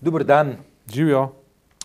Dober 0.00 0.24
dan. 0.24 0.56
Živijo. 0.86 1.28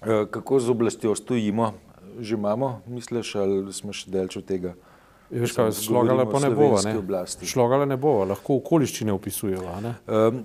Eh, 0.01 0.25
Kako 0.31 0.59
z 0.59 0.69
oblastjo 0.69 1.15
stojimo? 1.15 1.73
Že 2.19 2.35
imamo, 2.35 2.81
misliš, 2.87 3.35
ali 3.35 3.73
smo 3.73 3.93
še 3.93 4.11
delč 4.11 4.35
od 4.37 4.45
tega? 4.45 4.75
Je, 5.31 5.39
Veš, 5.41 5.55
Mislim, 5.57 5.97
kaj, 5.97 6.11
govorimo 6.13 6.31
pa 6.31 6.39
ne 6.39 6.49
bova. 6.53 6.81
Ne? 6.85 6.93
oblasti. 6.97 7.47
Šlogale 7.49 7.87
ne 7.89 7.97
bova, 7.97 8.27
lahko 8.35 8.59
okoliščine 8.61 9.13
opisujejo. 9.13 9.65
a 9.65 9.79
Ne? 9.81 9.93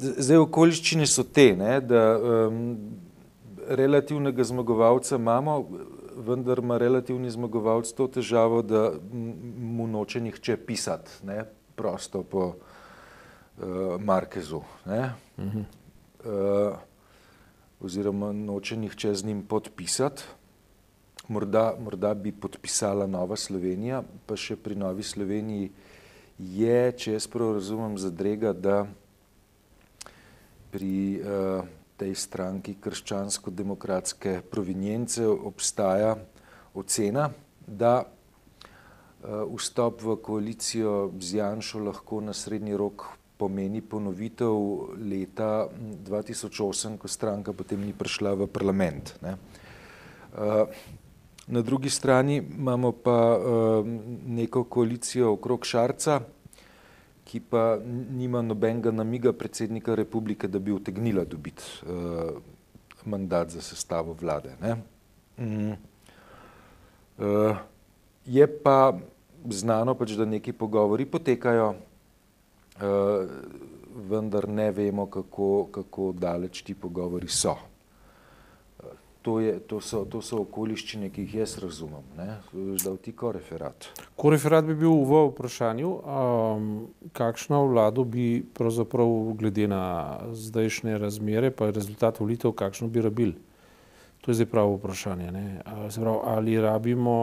Zdaj, 0.00 0.40
okoliščine 0.46 1.06
so 1.06 1.26
te, 1.28 1.50
ne, 1.56 1.76
da 1.84 2.02
um, 2.16 2.62
relativnega 3.68 4.48
zmagovalca 4.48 5.20
imamo, 5.20 5.58
vendar 6.24 6.64
ima 6.64 6.78
relativni 6.80 7.28
zmagovalec 7.30 7.92
to 7.92 8.08
težavo, 8.16 8.62
da 8.62 8.94
mu 9.12 9.86
noče 9.86 10.24
nihče 10.24 10.56
pisati 10.56 11.20
ne, 11.28 11.42
prosto 11.76 12.24
po 12.24 12.46
uh, 12.48 14.00
Markezu. 14.00 14.64
Ne. 14.88 15.10
Uh, 15.36 16.80
oziroma 17.80 18.32
noče 18.32 18.76
nihče 18.76 19.14
z 19.14 19.24
njim 19.24 19.42
podpisati. 19.42 20.22
Morda, 21.28 21.76
morda 21.80 22.14
bi 22.14 22.32
podpisala 22.32 23.06
Nova 23.06 23.36
Slovenija, 23.36 24.02
pa 24.26 24.36
še 24.36 24.56
pri 24.56 24.74
Novi 24.74 25.04
Sloveniji 25.04 25.70
je, 26.38 26.78
če 26.96 27.12
jaz 27.12 27.26
prav 27.28 27.52
razumem, 27.58 27.98
zadrega, 28.00 28.54
da 28.56 28.86
pri 30.72 30.94
uh, 31.20 31.68
tej 32.00 32.14
stranki 32.16 32.78
krščansko-demokratske 32.80 34.38
provinjence 34.50 35.26
obstaja 35.28 36.14
ocena, 36.74 37.28
da 37.66 38.00
uh, 38.00 39.44
vstop 39.52 40.02
v 40.02 40.16
koalicijo 40.24 41.12
z 41.20 41.42
Janšo 41.42 41.84
lahko 41.84 42.22
na 42.24 42.32
srednji 42.32 42.76
rok 42.78 43.17
pomeni 43.38 43.80
ponovitev 43.80 44.54
leta 44.98 45.68
m, 45.70 45.94
2008, 46.04 46.98
ko 46.98 47.08
stranka 47.08 47.52
potem 47.52 47.80
ni 47.86 47.94
prišla 47.94 48.34
v 48.34 48.50
parlament. 48.50 49.14
Ne. 49.22 49.38
Uh, 50.34 50.66
Na 51.48 51.62
drugi 51.62 51.90
strani 51.90 52.36
imamo 52.36 52.92
pa 52.92 53.38
uh, 53.38 53.86
neko 54.26 54.64
koalicijo 54.64 55.32
okrog 55.32 55.64
Šarca, 55.64 56.20
ki 57.24 57.40
pa 57.40 57.78
nima 58.10 58.42
nobenega 58.42 58.90
namiga 58.92 59.32
predsednika 59.32 59.94
republike, 59.94 60.48
da 60.48 60.58
bi 60.58 60.72
utegnila 60.72 61.24
dobiti 61.24 61.64
uh, 61.88 62.36
mandat 63.04 63.48
za 63.48 63.60
sestavo 63.64 64.12
vlade. 64.12 64.52
Ne? 64.60 64.76
Mm. 65.38 65.72
Je 68.26 68.46
pa 68.62 68.98
znano, 69.50 69.94
pač, 69.94 70.12
da 70.12 70.24
neki 70.24 70.52
pogovori 70.52 71.06
potekajo, 71.06 71.74
vendar 74.08 74.48
ne 74.48 74.70
vemo, 74.70 75.06
kako, 75.06 75.68
kako 75.70 76.12
daleč 76.12 76.62
ti 76.62 76.74
pogovori 76.74 77.28
so. 77.28 77.56
To, 79.22 79.40
je, 79.40 79.58
to, 79.58 79.80
so, 79.80 80.04
to 80.08 80.22
so 80.22 80.38
okoliščine, 80.40 81.10
ki 81.12 81.24
jih 81.26 81.34
jaz 81.42 81.58
razumem. 81.60 82.04
Ne? 82.16 82.38
Zdaj 82.80 82.96
ti 83.02 83.12
ko 83.12 83.32
referat. 83.34 83.88
Ko 84.16 84.30
referat 84.30 84.64
bi 84.64 84.76
bil 84.78 84.94
v 85.04 85.24
vprašanju, 85.32 85.90
um, 85.90 86.68
kakšno 87.12 87.64
vlado 87.66 88.06
bi 88.08 88.40
pravzaprav 88.54 89.10
glede 89.36 89.66
na 89.68 89.82
zdajšnje 90.32 90.96
razmere, 91.02 91.50
pa 91.50 91.68
rezultat 91.74 92.22
volitev, 92.22 92.54
kakšno 92.56 92.88
bi 92.88 93.04
rabili? 93.04 93.34
To 94.22 94.30
je 94.30 94.38
zdaj 94.38 94.48
pravo 94.54 94.78
vprašanje. 94.78 95.32
ne. 95.32 95.62
A, 95.66 95.90
se 95.90 96.00
pravi, 96.00 96.18
ali 96.24 96.60
rabimo, 96.60 97.18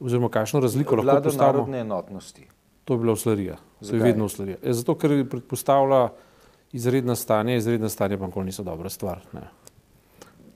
oziroma 0.00 0.28
kakšno 0.28 0.60
razliko 0.60 0.96
lahko 0.96 1.12
Vlada 1.12 1.30
postavimo? 1.30 1.52
narodne 1.52 1.80
enotnosti. 1.80 2.48
To 2.84 2.94
je 2.94 2.98
bila 2.98 3.12
uslarija. 3.12 3.56
To 3.80 3.94
je 3.94 4.02
vedno 4.02 4.24
uslarija. 4.24 4.56
E, 4.62 4.72
zato, 4.72 4.94
ker 4.98 5.12
predpostavlja 5.30 6.08
izredna 6.72 7.14
stanja, 7.16 7.56
izredna 7.56 7.88
stanja 7.88 8.18
pa 8.18 8.26
nikoli 8.26 8.50
niso 8.50 8.62
dobra 8.62 8.90
stvar. 8.90 9.20
Ne. 9.32 9.46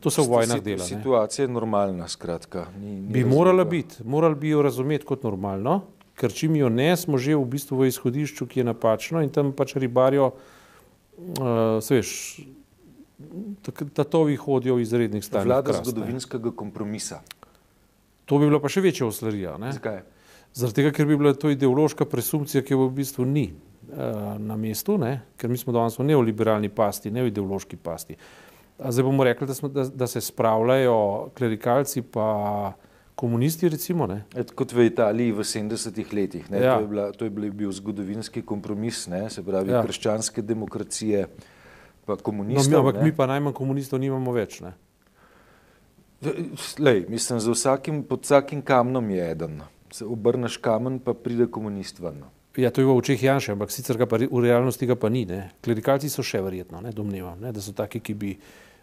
To 0.00 0.10
se 0.10 0.22
v 0.22 0.26
vojnah 0.26 0.60
dela. 0.60 0.82
ne. 0.82 0.88
Situacija 0.88 1.44
je 1.44 1.48
normalna, 1.48 2.08
skratka. 2.08 2.66
Ni, 2.80 2.94
ni 2.96 3.00
Bi 3.08 3.22
razloga. 3.22 3.36
morala 3.36 3.64
biti, 3.64 4.02
morali 4.04 4.34
bi 4.34 4.48
jo 4.48 4.62
razumeti 4.62 5.06
kot 5.06 5.22
normalno, 5.22 5.82
ker 6.18 6.32
čim 6.32 6.56
jo 6.56 6.68
ne, 6.68 6.96
smo 6.96 7.18
že 7.18 7.36
v 7.36 7.44
bistvu 7.44 7.78
v 7.78 7.86
izhodišču, 7.86 8.46
ki 8.46 8.60
je 8.60 8.64
napačno 8.64 9.22
in 9.22 9.30
tam 9.30 9.52
pač 9.54 9.76
ribarijo, 9.78 10.32
uh, 11.38 11.78
veš, 11.90 12.10
tatovi 13.94 14.36
hodijo 14.36 14.74
v 14.74 14.82
izrednih 14.82 15.24
stanjih. 15.24 15.46
Vlada 15.46 15.70
krast, 15.70 15.86
ne. 15.86 15.90
zgodovinskega 15.90 16.50
kompromisa. 16.50 17.22
To 18.26 18.38
bi 18.38 18.50
bila 18.50 18.60
pa 18.60 18.68
še 18.68 18.82
večja 18.82 19.06
oslarija. 19.06 19.54
ne. 19.58 19.72
Zakaj? 19.72 20.02
Zaradi 20.54 20.74
tega, 20.82 20.90
ker 20.92 21.06
bi 21.08 21.16
bila 21.16 21.32
to 21.34 21.50
ideološka 21.50 22.04
presumpcija, 22.04 22.62
ki 22.62 22.74
jo 22.74 22.86
v 22.86 22.94
bistvu 22.98 23.24
ni 23.24 23.46
uh, 23.52 24.36
na 24.38 24.56
mestu, 24.56 24.98
ne? 25.00 25.22
ker 25.36 25.48
mi 25.48 25.56
smo 25.56 25.72
danes 25.72 25.96
v 25.98 26.04
neoliberalni 26.04 26.68
pasti, 26.68 27.10
ne 27.10 27.22
v 27.24 27.30
ideološki 27.32 27.76
pasti. 27.80 28.16
A 28.78 28.90
zdaj 28.92 29.04
bomo 29.04 29.24
rekli, 29.24 29.46
da, 29.46 29.54
smo, 29.54 29.68
da, 29.72 29.84
da 29.88 30.06
se 30.06 30.20
spravljajo 30.20 31.30
klerikalci 31.38 32.02
pa 32.02 32.72
komunisti, 33.14 33.68
recimo. 33.68 34.06
Ne? 34.06 34.24
Et, 34.34 34.50
kot 34.56 34.72
v 34.72 34.86
Italiji 34.88 35.32
v 35.32 35.44
70-ih 35.46 36.12
letih. 36.12 36.50
Ne? 36.50 36.60
Ja. 36.60 36.76
To, 36.76 36.82
je 36.82 36.88
bila, 36.88 37.04
to 37.12 37.24
je 37.24 37.30
bil, 37.30 37.72
zgodovinski 37.72 38.42
kompromis, 38.42 39.06
ne? 39.08 39.30
se 39.30 39.44
pravi 39.44 39.70
Ja. 39.70 39.76
ja. 39.76 39.82
krščanske 39.82 40.42
demokracije, 40.42 41.26
pa 42.04 42.12
No, 42.12 42.16
mi, 42.16 42.22
komunistov. 42.22 42.80
ampak 42.80 42.96
ne. 42.96 43.04
mi 43.04 43.12
pa 43.14 43.26
najmanj 43.26 43.54
komunistov 43.54 44.00
nimamo 44.02 44.32
več. 44.32 44.60
Ne? 44.60 44.72
Lej, 46.78 47.06
mislim, 47.08 47.40
za 47.40 47.50
vsakim, 47.50 48.02
pod 48.02 48.22
vsakim 48.22 48.62
kamnom 48.62 49.10
je 49.10 49.30
eden. 49.30 49.60
Se 49.92 50.06
obrneš 50.08 50.56
kamen, 50.62 50.98
pa 51.04 51.14
pride 51.14 51.46
komunist 51.52 52.00
ven. 52.00 52.22
Ja, 52.56 52.70
to 52.70 52.82
je 52.82 52.88
v 52.88 52.96
očeh 52.96 53.22
Janša, 53.22 53.54
ampak 53.56 53.72
sicer 53.72 53.96
pa 53.96 54.18
v 54.20 54.40
realnosti 54.44 54.84
ga 54.84 54.96
pa 54.96 55.08
ni. 55.08 55.24
Ne? 55.28 55.52
Klerikalci 55.64 56.12
so 56.12 56.24
še 56.24 56.42
verjetno, 56.44 56.82
ne? 56.84 56.92
domnevam, 56.92 57.40
ne? 57.40 57.52
da 57.52 57.64
so 57.64 57.72
taki, 57.72 58.00
ki 58.04 58.14
bi 58.16 58.32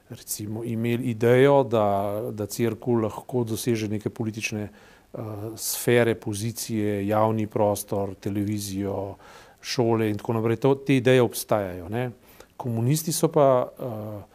recimo 0.10 0.64
imeli 0.66 1.12
idejo, 1.14 1.62
da, 1.70 1.86
da 2.34 2.50
crkva 2.50 3.06
lahko 3.06 3.44
doseže 3.46 3.90
neke 3.90 4.10
politične 4.10 4.64
uh, 4.66 5.54
sfere, 5.54 6.16
pozicije, 6.18 7.06
javni 7.08 7.46
prostor, 7.48 8.16
televizijo, 8.18 9.16
šole 9.62 10.10
in 10.10 10.18
tako 10.18 10.40
naprej. 10.40 10.62
To, 10.66 10.74
te 10.82 10.98
ideje 10.98 11.22
obstajajo. 11.22 11.90
Ne? 11.94 12.10
Komunisti 12.58 13.14
so 13.14 13.30
pa 13.30 13.70
uh, 13.70 14.29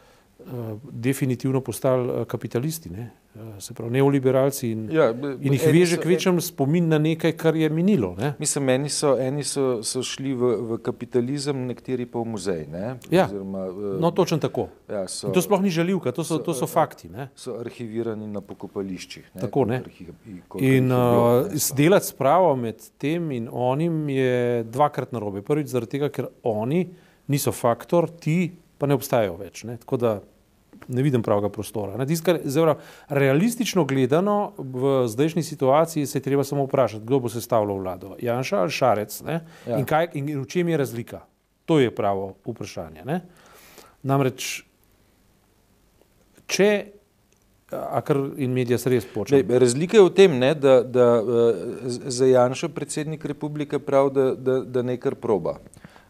definitivno 0.90 1.60
postali 1.60 2.08
uh, 2.08 2.24
kapitalisti, 2.26 2.90
ne? 2.90 3.10
uh, 3.34 3.40
se 3.58 3.74
pravi 3.74 3.90
neoliberalci 3.92 4.70
in, 4.70 4.88
Ja, 4.92 5.10
in 5.40 5.52
jih 5.52 5.66
veže 5.72 5.98
kvečem 6.02 6.40
spomin 6.40 6.88
na 6.88 6.98
nekaj, 6.98 7.32
kar 7.36 7.56
je 7.56 7.68
minilo. 7.68 8.14
Ne? 8.18 8.34
Mislim, 8.38 8.68
eni 8.68 8.88
so, 8.88 9.14
eni 9.20 9.44
so, 9.44 9.82
so 9.82 10.02
šli 10.02 10.34
v, 10.34 10.50
v 10.68 10.78
kapitalizem, 10.84 11.66
nekateri 11.68 12.06
pa 12.06 12.22
v 12.22 12.32
muzej. 12.34 12.66
Ne? 12.72 12.96
Ja. 13.10 13.26
Oziroma, 13.26 13.66
eh, 13.66 14.00
No, 14.00 14.10
točno 14.10 14.38
tako. 14.38 14.68
ja, 14.88 15.06
so, 15.08 15.28
In 15.28 15.34
to 15.34 15.42
sploh 15.42 15.62
ni 15.62 15.70
žaljivka, 15.70 16.12
to 16.12 16.24
so, 16.24 16.38
to 16.38 16.54
so 16.54 16.66
fakti. 16.66 17.08
Ne? 17.08 17.28
so 17.34 17.56
arhivirani 17.60 18.26
na 18.26 18.40
pokopališčih. 18.40 19.30
Ne? 19.34 19.40
Tako, 19.40 19.64
ne. 19.64 19.82
Kolikor 19.82 20.62
In 20.62 20.92
uh, 20.92 21.48
delati 21.76 22.06
spravo 22.06 22.56
med 22.56 22.82
tem 22.98 23.30
in 23.32 23.48
onim 23.52 24.08
je 24.08 24.64
dvakrat 24.64 25.12
narobe. 25.12 25.42
Prvič 25.42 25.72
zaradi 25.72 25.98
tega, 25.98 26.08
ker 26.12 26.28
oni 26.42 26.84
niso 27.26 27.52
faktor, 27.52 28.10
ti 28.20 28.52
pa 28.78 28.86
ne 28.86 28.94
obstajajo 28.98 29.36
več. 29.40 29.64
Ne? 29.64 29.76
Tako 29.80 29.96
da 29.96 30.14
ne 30.88 31.02
vidim 31.02 31.22
pravega 31.22 31.48
prostora. 31.48 31.96
Ne? 31.96 32.06
Tisto, 32.06 32.24
kar- 32.26 32.40
prav, 32.44 32.74
realistično 33.08 33.84
gledano 33.84 34.36
v 34.58 34.82
zdajšnji 35.06 35.42
situaciji 35.44 36.06
se 36.06 36.18
je 36.18 36.22
treba 36.22 36.44
samo 36.44 36.64
vprašati, 36.64 37.02
kdo 37.02 37.18
bo 37.18 37.28
sestavljal 37.28 37.76
vlado. 37.76 38.16
Janša 38.18 38.58
ali 38.58 38.70
Šarec 38.72 39.22
ne? 39.22 39.40
Ja. 39.64 39.78
in, 39.78 39.84
kaj, 39.84 40.08
in 40.14 40.34
v 40.34 40.46
čem 40.46 40.68
je 40.68 40.76
razlika. 40.76 41.20
To 41.64 41.78
je 41.78 41.90
pravo 41.90 42.34
vprašanje. 42.44 43.04
Ne? 43.04 43.20
Namreč, 44.02 44.64
če, 46.46 46.68
a 47.72 48.00
kar 48.00 48.18
in 48.36 48.52
medija 48.52 48.78
se 48.78 48.90
res 48.90 49.06
počne. 49.06 49.40
Razlika 49.42 49.96
je 49.96 50.02
v 50.02 50.12
tem, 50.12 50.34
ne, 50.34 50.52
da, 50.54 50.82
da 50.84 51.06
z- 51.84 52.02
za 52.12 52.26
Janša 52.26 52.68
predsednik 52.68 53.24
republike 53.24 53.78
pravi, 53.80 54.10
da, 54.12 54.24
da, 54.36 54.58
da 54.62 54.82
nekaj 54.84 55.14
proba. 55.14 55.56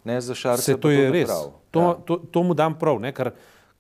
Ne, 0.05 0.19
za 0.21 0.35
Šarca 0.35 0.62
Se 0.65 0.77
to 0.77 0.91
je 0.91 0.99
ne 1.00 1.11
res. 1.12 1.29
pravi. 1.29 1.53
To, 1.71 1.81
Ja. 1.81 1.94
to, 1.97 2.17
to 2.29 2.43
mu 2.43 2.55
dam 2.55 2.75
prav, 2.75 2.99
ne, 3.00 3.11
ker 3.11 3.29
uh, 3.29 3.35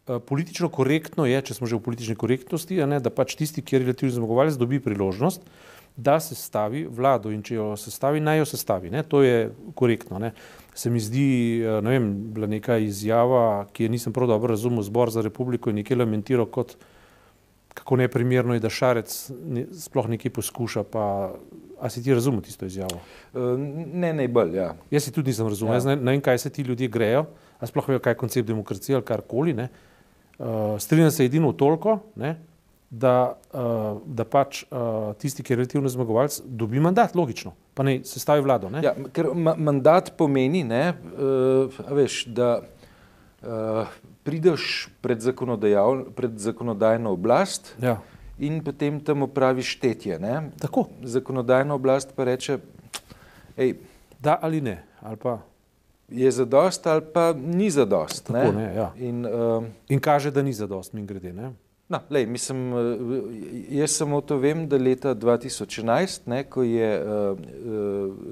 politično 0.06 0.68
korektno 0.68 1.26
je, 1.26 1.42
če 1.42 1.54
smo 1.54 1.66
že 1.66 1.76
v 1.76 1.84
politični 1.84 2.16
korektnosti, 2.16 2.76
ne, 2.86 3.00
da 3.00 3.10
pač 3.10 3.36
tisti, 3.36 3.62
ki 3.64 3.76
je 3.76 3.80
relativni 3.80 4.12
zmagovalec, 4.12 4.56
dobi 4.60 4.80
priložnost, 4.80 5.42
da 5.96 6.18
se 6.20 6.34
stavi 6.34 6.84
vlado 6.90 7.30
in 7.30 7.42
če 7.42 7.54
jo 7.54 7.66
sestavi, 7.78 8.20
naj 8.20 8.38
jo 8.38 8.46
sestavi. 8.50 8.90
Ne, 8.90 9.02
to 9.02 9.22
je 9.22 9.48
korektno. 9.74 10.18
Ne. 10.18 10.32
Se 10.74 10.90
mi 10.90 11.00
zdi, 11.00 11.28
eh, 11.62 11.78
ne 11.80 11.90
vem, 11.90 12.08
bila 12.34 12.46
neka 12.46 12.76
izjava, 12.82 13.66
ki 13.72 13.86
je 13.86 13.88
nisem 13.88 14.12
prav 14.12 14.28
dobro 14.28 14.50
razumel, 14.50 14.82
zbor 14.82 15.10
za 15.10 15.22
republiko 15.22 15.70
je 15.70 15.80
nekaj 15.80 15.96
lamentiral 15.96 16.46
kot 16.46 16.76
kako 17.74 17.96
neprimerno 17.96 18.54
je, 18.54 18.60
da 18.60 18.70
Šarec 18.70 19.30
ne, 19.50 19.64
sploh 19.74 20.06
nekaj 20.08 20.30
poskuša, 20.30 20.84
pa 20.86 21.34
a 21.80 21.90
si 21.90 22.02
ti 22.04 22.14
razumel 22.14 22.40
tisto 22.42 22.66
izjavo? 22.66 23.00
Eh, 23.34 23.38
Ne, 23.94 24.12
najbolj, 24.12 24.54
ja. 24.56 24.74
Jaz 24.90 25.04
si 25.04 25.12
tudi 25.12 25.30
nisem 25.32 25.48
razumel, 25.48 25.74
Ja. 25.74 25.84
ne, 25.84 25.96
ne 25.96 26.12
vem, 26.12 26.20
kaj 26.20 26.38
se 26.38 26.50
ti 26.50 26.62
ljudje 26.62 26.88
grejo, 26.88 27.24
a 27.58 27.66
sploh 27.66 27.88
vejo, 27.88 27.98
kaj 27.98 28.12
je 28.12 28.16
koncept 28.16 28.46
demokracije 28.48 28.94
ali 28.94 29.04
karkoli. 29.04 29.52
ne. 29.54 29.68
Uh, 30.38 30.74
strinjam 30.78 31.10
se 31.10 31.24
edino 31.24 31.52
toliko, 31.52 31.98
ne, 32.16 32.36
da, 32.90 33.38
uh, 33.54 34.00
da 34.06 34.24
pač 34.26 34.64
uh, 34.66 35.14
tisti, 35.18 35.42
ki 35.42 35.52
je 35.52 35.56
relativno 35.56 35.88
zmagovalec, 35.88 36.40
dobi 36.46 36.80
mandat, 36.82 37.14
logično, 37.14 37.52
pa 37.74 37.86
ne 37.86 38.00
sestavi 38.06 38.42
vlado. 38.42 38.70
Ne. 38.70 38.82
Ja, 38.82 38.94
ker 39.14 39.30
ma 39.34 39.54
mandat 39.58 40.12
pomeni, 40.18 40.64
ne, 40.66 40.94
uh, 41.14 41.78
veš, 41.94 42.24
da 42.34 42.50
uh, 42.62 43.94
prideš 44.26 44.88
pred, 45.02 45.22
pred 46.16 46.38
zakonodajno 46.38 47.14
oblast 47.14 47.74
Ja. 47.82 47.98
in 48.38 48.62
potem 48.64 49.00
tam 49.00 49.22
opraviš? 49.22 49.78
Tako, 50.60 50.88
Zakonodajna 51.02 51.74
oblast 51.74 52.14
pa 52.16 52.24
reče, 52.24 52.58
ej, 53.56 53.76
da 54.18 54.38
ali 54.42 54.60
ne, 54.60 54.82
ali 55.02 55.16
pa 55.16 55.38
je 56.14 56.30
zadost 56.30 56.86
ali 56.86 57.02
pa 57.14 57.32
ni 57.32 57.70
zadost. 57.70 58.26
tako 58.26 58.52
ne. 58.52 58.74
Ja. 58.74 58.92
In, 58.96 59.26
uh, 59.26 59.64
In 59.88 60.00
kaže, 60.00 60.30
da 60.30 60.42
ni 60.42 60.52
zadost, 60.52 60.92
mi 60.92 61.06
grede. 61.06 61.32
Ne? 61.32 61.52
No, 61.88 62.00
lej, 62.10 62.26
mislim, 62.26 62.72
eh, 62.72 63.76
jaz 63.76 63.90
samo 63.90 64.20
to 64.20 64.38
vem, 64.40 64.64
da 64.68 64.76
leta 64.76 65.14
2011, 65.14 66.26
ne, 66.26 66.44
ko 66.48 66.62
je 66.62 66.88
uh, 67.00 67.38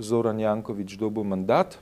Zoran 0.00 0.40
Jankovič 0.40 0.96
dobil 0.96 1.24
mandat, 1.24 1.76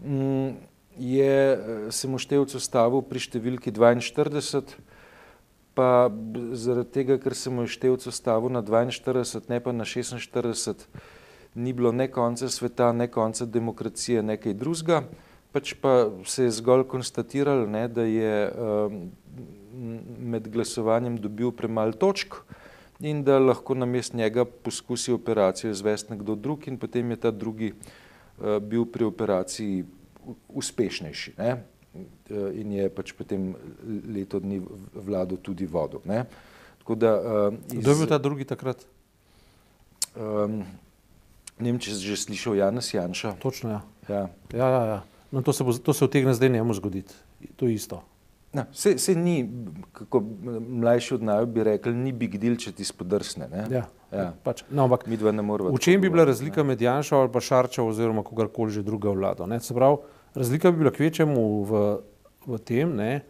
um, 0.00 0.56
je 0.96 1.34
uh, 1.52 1.92
se 1.92 2.08
mu 2.08 2.18
števc 2.18 2.56
ustavil 2.56 3.04
pri 3.04 3.20
številki 3.20 3.74
42, 3.76 4.72
pa 5.76 6.08
zaradi 6.56 6.96
tega, 6.96 7.20
ker 7.20 7.36
se 7.36 7.52
mu 7.52 7.68
je 7.68 7.76
števc 7.76 8.08
ustavil 8.08 8.48
na 8.48 8.64
42, 8.64 9.52
ne 9.52 9.60
pa 9.60 9.76
na 9.76 9.84
46, 9.84 10.88
ni 11.54 11.72
bilo 11.72 11.92
ne 11.92 12.08
konca 12.10 12.48
sveta, 12.48 12.92
ne 12.92 13.08
konca 13.10 13.46
demokracije, 13.46 14.22
nekaj 14.22 14.54
drugega, 14.54 15.02
pač 15.52 15.74
pa 15.80 16.10
se 16.26 16.44
je 16.46 16.50
zgolj 16.60 16.84
konstatiralo, 16.88 17.66
ne, 17.66 17.88
da 17.88 18.04
je 18.06 18.34
um, 18.50 19.00
med 20.30 20.48
glasovanjem 20.52 21.16
dobil 21.18 21.50
premalo 21.50 21.92
točk 21.92 22.36
in 23.00 23.24
da 23.24 23.38
lahko 23.38 23.74
namest 23.74 24.14
njega 24.14 24.44
poskusi 24.44 25.12
operacijo 25.12 25.70
izvesti 25.70 26.12
nekdo 26.12 26.34
drug 26.34 26.68
in 26.68 26.78
potem 26.78 27.10
je 27.10 27.16
ta 27.16 27.30
drugi 27.30 27.72
uh, 27.72 28.58
bil 28.62 28.84
pri 28.84 29.04
operaciji 29.04 29.84
uspešnejši. 30.48 31.34
Ne? 31.38 31.52
Uh, 31.54 32.52
In 32.54 32.72
je 32.72 32.86
pač 32.94 33.12
potem 33.18 33.54
leto 34.14 34.38
dni 34.38 34.60
vlado 34.94 35.36
tudi 35.36 35.66
vodil. 35.66 36.04
Ne? 36.04 36.24
Tako 36.78 36.94
da, 36.94 37.14
uh, 37.18 37.54
Kdo 37.72 37.90
je 37.90 37.96
bil 37.96 38.06
ta 38.06 38.18
drugi 38.18 38.44
takrat? 38.44 38.86
um, 40.16 40.64
ne 41.60 41.72
vem, 41.72 41.80
če 41.80 41.94
si 41.94 42.08
že 42.08 42.16
slišal 42.16 42.58
Janez 42.58 42.94
Janša. 42.94 43.36
Točno, 43.42 43.70
ja. 43.70 43.80
Ja. 44.08 44.22
Ja, 44.52 44.68
ja, 44.68 44.84
ja. 44.86 45.00
No, 45.30 45.42
to, 45.42 45.52
se 45.52 45.64
bo, 45.64 45.72
to 45.72 45.94
se 45.94 46.04
utegne 46.04 46.34
zdaj 46.34 46.48
njemu 46.48 46.74
zgoditi. 46.74 47.14
To 47.56 47.66
je 47.66 47.74
isto. 47.74 48.02
No, 48.52 48.64
se, 48.72 48.98
se 48.98 49.14
ni, 49.14 49.50
kako 49.92 50.24
mlajši 50.68 51.14
od 51.14 51.22
naju 51.22 51.46
bi 51.46 51.64
rekli, 51.64 51.94
ni 51.94 52.12
big 52.12 52.34
deal, 52.38 52.56
če 52.58 52.72
ti 52.72 52.84
spodrsne. 52.84 53.46
Ne? 53.48 53.66
Ja. 53.70 53.84
Ja. 54.10 54.32
Pač, 54.42 54.64
no, 54.74 54.88
ampak 54.88 55.06
ne 55.06 55.14
v 55.14 55.78
čem 55.78 56.00
bi 56.02 56.10
bila 56.10 56.24
razlika 56.26 56.64
med 56.66 56.80
Janšo 56.82 57.20
ali 57.22 57.30
pa 57.30 57.38
Šarčev 57.38 57.86
oziroma 57.86 58.24
kogarkoli 58.26 58.74
že 58.74 58.82
druga? 58.82 59.14
Ne? 59.46 59.60
Pravi, 59.62 59.96
razlika 60.34 60.72
bi 60.74 60.82
bila 60.82 60.90
kvečemu 60.90 61.44
v, 61.62 61.82
v 62.46 62.58
tem, 62.58 62.90
ne, 62.90 63.22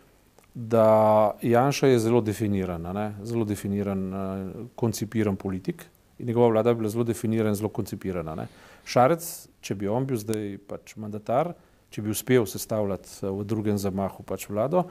da 0.55 1.37
Janša 1.45 1.93
je 1.93 1.99
zelo 2.01 2.25
definiran, 2.25 2.81
ne, 2.97 3.13
zelo 3.29 3.45
definiran, 3.45 4.01
uh, 4.09 4.65
koncipiran 4.75 5.37
politik 5.37 5.85
in 6.21 6.27
njegova 6.27 6.49
vlada 6.49 6.75
bi 6.75 6.83
bila 6.83 6.93
zelo 6.93 7.05
definirana 7.05 7.51
in 7.51 7.59
zelo 7.59 7.69
koncipirana. 7.69 8.35
Ne. 8.35 8.47
Šarec, 8.85 9.27
če 9.61 9.75
bi 9.75 9.89
on 9.89 10.07
bil 10.07 10.21
zdaj 10.21 10.59
pač 10.69 10.97
mandatar, 11.01 11.55
če 11.91 12.03
bi 12.03 12.13
uspel 12.13 12.47
sestavljati 12.47 13.09
eh, 13.23 13.31
v 13.31 13.47
drugem 13.49 13.79
zamahu 13.79 14.25
pač 14.27 14.49
vlado, 14.49 14.87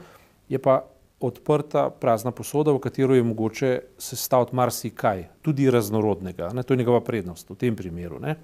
je 0.50 0.58
pa 0.58 0.82
odprta 1.20 1.90
prazna 1.92 2.32
posoda, 2.32 2.72
v 2.72 2.80
katero 2.80 3.14
je 3.14 3.22
mogoče 3.22 3.70
sestaviti 4.00 4.56
marsikaj, 4.56 5.26
tudi 5.44 5.68
raznorodnega. 5.70 6.50
Ne? 6.56 6.64
To 6.64 6.74
je 6.74 6.80
njegova 6.80 7.02
prednost 7.04 7.50
v 7.50 7.58
tem 7.60 7.76
primeru. 7.76 8.20
Ne? 8.20 8.36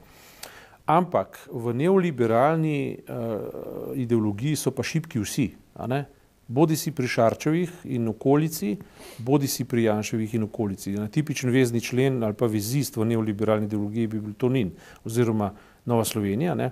Ampak 0.87 1.49
v 1.51 1.73
neoliberalni 1.75 2.79
uh, 2.95 3.97
ideologiji 3.99 4.61
so 4.61 4.71
pa 4.71 4.85
šipki 4.87 5.19
vsi. 5.19 5.49
ne? 5.89 6.05
Bodi 6.49 6.77
si 6.77 6.93
pri 6.95 7.09
Šarčevih 7.11 7.71
in 7.91 8.09
okolici, 8.09 8.77
bodi 9.19 9.49
si 9.51 9.65
pri 9.65 9.83
Janševih 9.89 10.35
in 10.35 10.47
okolici. 10.47 10.93
Na 10.95 11.09
tipičen 11.09 11.51
vezni 11.51 11.81
člen 11.81 12.23
ali 12.23 12.35
pa 12.39 12.47
vezist 12.47 12.97
v 12.97 13.05
neoliberalni 13.05 13.67
ideologiji 13.67 14.07
bi 14.07 14.21
bil 14.21 14.35
Tonin 14.39 14.71
oziroma 15.05 15.51
Nova 15.85 16.05
Slovenija, 16.05 16.55
ne? 16.55 16.71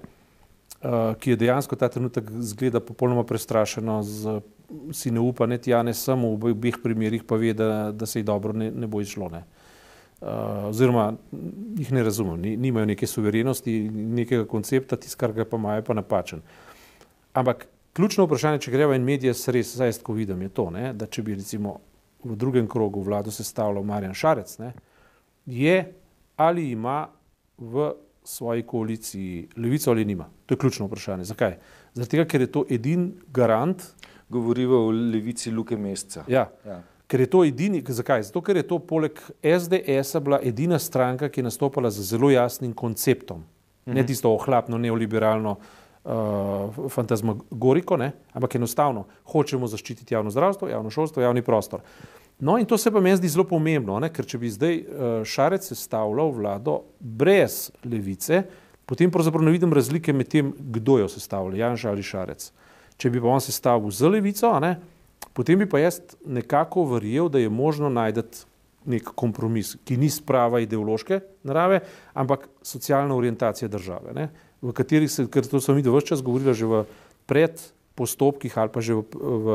Uh, 0.85 1.17
ki 1.19 1.31
je 1.31 1.41
dejansko 1.41 1.77
ta 1.77 1.89
trenutek 1.89 2.31
zgleda 2.45 2.81
popolnoma 2.81 3.25
prestrašeno, 3.25 4.03
z, 4.03 4.39
si 4.93 5.11
ne 5.11 5.21
upa, 5.21 5.47
ne 5.47 5.59
tja, 5.59 5.83
ne 5.83 5.95
samo 5.95 6.35
v 6.37 6.53
obeh 6.53 6.79
primerih 6.83 7.25
pa 7.25 7.39
ve, 7.41 7.55
da, 7.57 7.91
da 7.93 8.07
se 8.07 8.21
ji 8.21 8.27
dobro 8.29 8.53
ne, 8.53 8.71
ne 8.71 8.87
bo 8.87 9.01
izšlo. 9.01 9.31
Ne. 9.33 9.43
Uh, 10.21 10.69
oziroma 10.71 11.15
jih 11.79 11.93
ne 11.93 12.03
razumem, 12.05 12.41
ni, 12.41 12.57
nimajo 12.57 12.87
neke 12.93 13.07
suverenosti, 13.07 13.79
nekega 13.91 14.45
koncepta, 14.47 15.01
tisto, 15.01 15.19
kar 15.19 15.33
ga 15.33 15.49
pa 15.49 15.57
imajo, 15.57 15.83
je 15.83 15.87
pa 15.89 15.97
napačen. 15.99 16.45
Ampak 17.35 17.67
ključno 17.95 18.27
vprašanje, 18.27 18.59
če 18.59 18.71
greva 18.75 18.97
in 18.97 19.05
medije 19.07 19.35
res, 19.55 19.75
zdaj 19.77 19.93
ko 20.03 20.13
vidim, 20.13 20.43
je 20.43 20.49
to, 20.49 20.69
ne, 20.75 20.93
da 20.93 21.07
če 21.07 21.23
bi 21.23 21.37
recimo 21.39 21.79
v 22.25 22.37
drugem 22.37 22.69
krogu 22.69 23.03
vlado 23.05 23.31
sestavljal 23.31 23.85
Marjan 23.85 24.15
Šarec, 24.15 24.57
ne, 24.59 24.73
je 25.47 25.77
ali 26.37 26.71
ima 26.71 27.07
v 27.59 27.93
svoji 28.25 28.63
koaliciji 28.63 29.49
levico 29.57 29.91
ali 29.91 30.05
nima. 30.05 30.27
To 30.47 30.55
je 30.55 30.59
ključno 30.59 30.87
vprašanje. 30.87 31.25
Zakaj? 31.29 31.59
Tega, 32.09 32.25
ker 32.25 32.41
je 32.41 32.51
to 32.53 32.65
edin 32.71 33.13
garant, 33.33 33.83
Govoriva 34.29 34.79
o 34.81 34.91
levici 34.91 35.51
Luke 35.53 35.77
Mesca. 35.77 36.25
ja, 36.29 36.49
Ja. 36.67 36.81
ker 37.07 37.21
je 37.21 37.27
to 37.31 37.45
edini, 37.45 37.83
zakaj? 37.87 38.23
Zato, 38.23 38.41
ker 38.41 38.57
je 38.57 38.63
to 38.67 38.79
poleg 38.79 39.21
SDS-a 39.43 40.21
bila 40.21 40.41
edina 40.43 40.79
stranka, 40.79 41.29
ki 41.29 41.41
je 41.41 41.45
nastopala 41.45 41.91
z 41.91 42.03
zelo 42.03 42.31
jasnim 42.31 42.73
konceptom. 42.73 43.45
Ne 43.87 44.07
tisto 44.07 44.33
ohlapno, 44.33 44.79
neoliberalno 44.79 45.51
uh, 45.51 45.84
fantazmagoriko, 46.05 47.97
ne? 47.97 48.13
ampak 48.33 48.55
enostavno 48.55 49.07
hočemo 49.33 49.67
zaščititi 49.67 50.15
javno 50.15 50.31
zdravstvo, 50.31 50.69
javno 50.69 50.91
šolstvo, 50.91 51.23
javni 51.23 51.43
prostor. 51.43 51.81
No, 52.39 52.59
in 52.59 52.67
to 52.67 52.79
se 52.79 52.91
pa 52.91 53.01
meni 53.01 53.17
zdi 53.17 53.31
zelo 53.33 53.47
pomembno, 53.49 53.97
ne? 54.03 54.11
ker 54.13 54.27
če 54.29 54.39
bi 54.43 54.51
zdaj 54.53 54.77
uh, 54.77 55.15
Šarec 55.25 55.65
sestavljal 55.71 56.35
vlado 56.35 56.81
brez 57.01 57.71
levice, 57.87 58.43
potem 58.85 59.11
pravzaprav 59.11 59.47
ne 59.47 59.55
vidim 59.55 59.73
razlike 59.73 60.13
med 60.13 60.29
tem, 60.29 60.53
kdo 60.77 60.99
jo 61.01 61.09
sestavlja, 61.09 61.63
Janša 61.65 61.95
ali 61.95 62.05
Šarec. 62.05 62.51
Če 63.01 63.11
bi 63.11 63.23
pa 63.23 63.33
on 63.33 63.41
sestavil 63.43 63.95
z 63.95 64.11
levico, 64.13 64.51
ne, 64.61 64.77
potem 65.33 65.63
bi 65.63 65.69
pa 65.71 65.81
jaz 65.81 66.03
nekako 66.27 66.85
verjel, 66.93 67.33
da 67.33 67.41
je 67.41 67.49
možno 67.49 67.89
najti 67.89 68.45
nek 68.93 69.15
kompromis, 69.17 69.79
ki 69.89 69.97
ni 69.97 70.11
sprava 70.13 70.61
ideološke 70.61 71.23
narave, 71.49 71.81
ampak 72.13 72.51
socialna 72.63 73.17
orientacija 73.17 73.71
države, 73.73 74.13
ne, 74.13 74.29
v 74.63 74.73
kateri 74.77 75.09
se, 75.09 75.27
ker 75.27 75.47
to 75.47 75.61
smo 75.61 75.75
mi 75.75 75.83
dovolj 75.83 76.11
čas 76.13 76.23
govorili 76.23 76.55
že 76.55 76.67
v 76.67 76.85
predpostopkih 77.27 78.59
ali 78.59 78.71
pa 78.71 78.81
že 78.81 78.95
v, 78.95 79.03
v, 79.15 79.47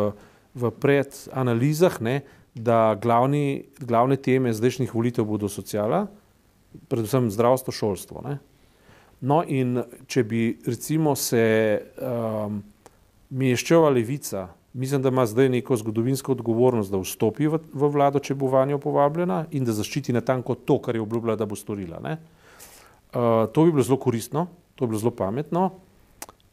v 0.55 0.71
predanalizah, 0.81 2.01
ne, 2.01 2.21
da 2.55 2.97
glavni, 2.99 3.69
glavne 3.79 4.17
teme 4.17 4.53
zdajšnjih 4.53 4.91
volitev 4.93 5.25
bodo 5.25 5.49
sociala, 5.49 6.07
predvsem 6.89 7.29
zdravstvo, 7.31 7.73
šolstvo. 7.73 8.21
Ne. 8.25 8.39
No 9.21 9.41
in 9.43 9.81
če 10.07 10.23
bi 10.23 10.43
recimo 10.65 11.15
se 11.15 11.43
um, 11.99 12.61
Meščeva 13.29 13.91
levica, 13.93 14.47
mislim, 14.73 15.03
da 15.03 15.11
ima 15.13 15.25
zdaj 15.29 15.49
neko 15.49 15.77
zgodovinsko 15.77 16.33
odgovornost, 16.33 16.91
da 16.91 17.01
vstopi 17.01 17.49
v, 17.51 17.59
v 17.73 17.89
vlado, 17.93 18.21
če 18.23 18.35
bo 18.35 18.49
vanjo 18.49 18.79
povabljena 18.81 19.43
in 19.51 19.67
da 19.67 19.75
zaščiti 19.75 20.15
natanko 20.15 20.55
to, 20.65 20.79
kar 20.81 20.97
je 20.97 21.03
obljubila, 21.03 21.35
da 21.37 21.45
bo 21.45 21.57
storila. 21.59 21.99
Uh, 21.99 23.45
to 23.53 23.65
bi 23.65 23.75
bilo 23.75 23.85
zelo 23.85 23.99
koristno, 24.01 24.47
to 24.79 24.85
bi 24.85 24.89
bilo 24.89 24.99
zelo 25.01 25.11
pametno. 25.13 25.71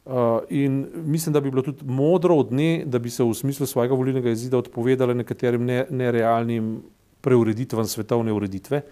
Uh, 0.04 0.12
in 0.50 0.75
mislim, 0.95 1.33
da 1.33 1.40
bi 1.40 1.50
bilo 1.50 1.62
tudi 1.62 1.83
modro 1.85 2.37
od 2.37 2.52
nje, 2.52 2.83
da 2.87 2.99
bi 2.99 3.11
se 3.11 3.25
v 3.25 3.35
smislu 3.35 3.66
svojega 3.66 3.95
volilnega 3.95 4.30
izida 4.30 4.54
odpovedala 4.56 5.14
nekaterim 5.14 5.64
ne, 5.64 5.85
nerealnim 5.92 6.76
preureditvam 7.21 7.85
svetovne 7.87 8.30
ureditve, 8.33 8.83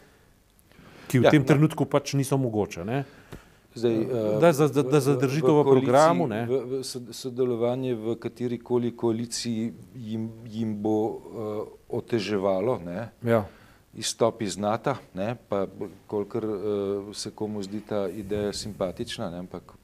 ki 1.07 1.19
v 1.19 1.23
Ja, 1.23 1.31
tem 1.31 1.43
no. 1.43 1.47
trenutku 1.47 1.85
pač 1.87 2.15
niso 2.15 2.35
mogoče. 2.37 2.83
Ne? 2.85 3.05
Zdaj, 3.75 3.95
uh, 3.97 4.41
Da 4.41 4.53
za- 4.53 4.69
da- 4.69 4.83
da 4.85 5.01
zadrži 5.01 5.41
to 5.41 5.53
v 5.53 5.63
koaliciji, 5.63 5.85
programu, 5.85 6.27
ne. 6.27 6.43
V, 6.45 6.59
v 6.63 6.83
sod- 6.83 7.11
sodelovanje 7.13 7.95
v 7.95 8.17
kateri 8.17 8.59
koli 8.59 8.91
koaliciji 8.93 9.71
jim, 9.97 10.31
jim 10.47 10.77
bo 10.77 10.97
uh, 11.01 11.17
oteževalo 11.91 12.79
ne, 12.81 13.09
Ja. 13.25 13.45
Izstop 13.97 14.43
iz 14.43 14.57
NATO, 14.57 14.95
ne, 15.15 15.37
pa 15.49 15.67
kolikor 16.07 16.45
uh, 16.45 17.15
se 17.15 17.31
komu 17.31 17.63
zdi 17.63 17.81
ta 17.81 18.09
ideja 18.09 18.53
simpatična, 18.53 19.31
ne, 19.31 19.39
ampak 19.39 19.75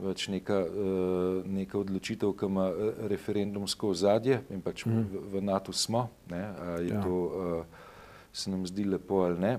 več 0.00 0.28
neka, 0.28 0.56
uh, 0.64 1.46
neka 1.46 1.78
odločitev, 1.78 2.32
ki 2.32 2.46
ima 2.46 2.68
eh, 2.68 2.92
referendumsko 3.08 3.90
ozadje 3.90 4.40
in 4.50 4.60
pač 4.60 4.86
Mhm. 4.86 5.02
v, 5.02 5.38
v 5.38 5.42
NATO 5.44 5.72
smo, 5.72 6.08
ne, 6.30 6.40
a 6.40 6.78
je 6.80 6.88
Ja. 6.88 7.02
to, 7.02 7.10
uh, 7.10 7.64
se 8.32 8.50
nam 8.50 8.66
zdi 8.66 8.84
lepo 8.84 9.24
ali 9.24 9.38
ne, 9.38 9.58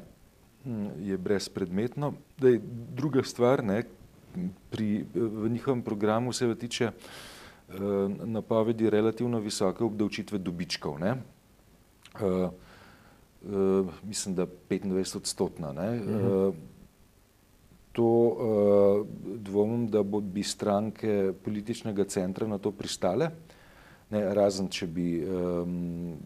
hm, 0.63 0.87
je 0.99 1.17
brezpredmetno. 1.17 2.13
Daj, 2.39 2.59
druga 2.95 3.23
stvar, 3.23 3.63
ne, 3.63 3.83
pri, 4.71 5.05
v 5.13 5.49
njihovem 5.49 5.81
programu 5.81 6.33
se 6.33 6.55
tiče 6.55 6.91
uh, 6.91 7.75
napovedi 8.25 8.89
relativno 8.89 9.39
visoke 9.39 9.83
obdavčitve 9.83 10.37
dobičkov. 10.37 10.99
Ne. 10.99 11.15
Uh, 12.15 12.49
mislim, 14.03 14.35
da 14.35 14.45
25 14.69 15.17
odstotna. 15.17 15.73
Ne. 15.73 16.01
Uh, 16.01 16.53
to 17.91 18.03
uh, 18.03 19.07
dvomim, 19.37 19.87
da 19.87 20.03
bo, 20.03 20.19
bi 20.19 20.43
stranke 20.43 21.33
političnega 21.43 22.03
centra 22.03 22.47
na 22.47 22.57
to 22.57 22.71
pristale. 22.71 23.29
ne, 24.11 24.21
razen 24.35 24.67
če 24.67 24.87
bi 24.87 25.05
um, 25.23 26.17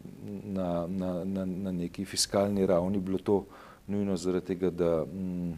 na, 0.43 0.87
na, 0.89 1.11
na, 1.23 1.45
na 1.45 1.71
neki 1.71 2.05
fiskalni 2.05 2.65
ravni 2.65 2.99
bilo 2.99 3.17
to 3.17 3.43
nujno 3.87 4.17
zaradi 4.17 4.45
tega, 4.45 4.69
da 4.69 5.03
um, 5.03 5.53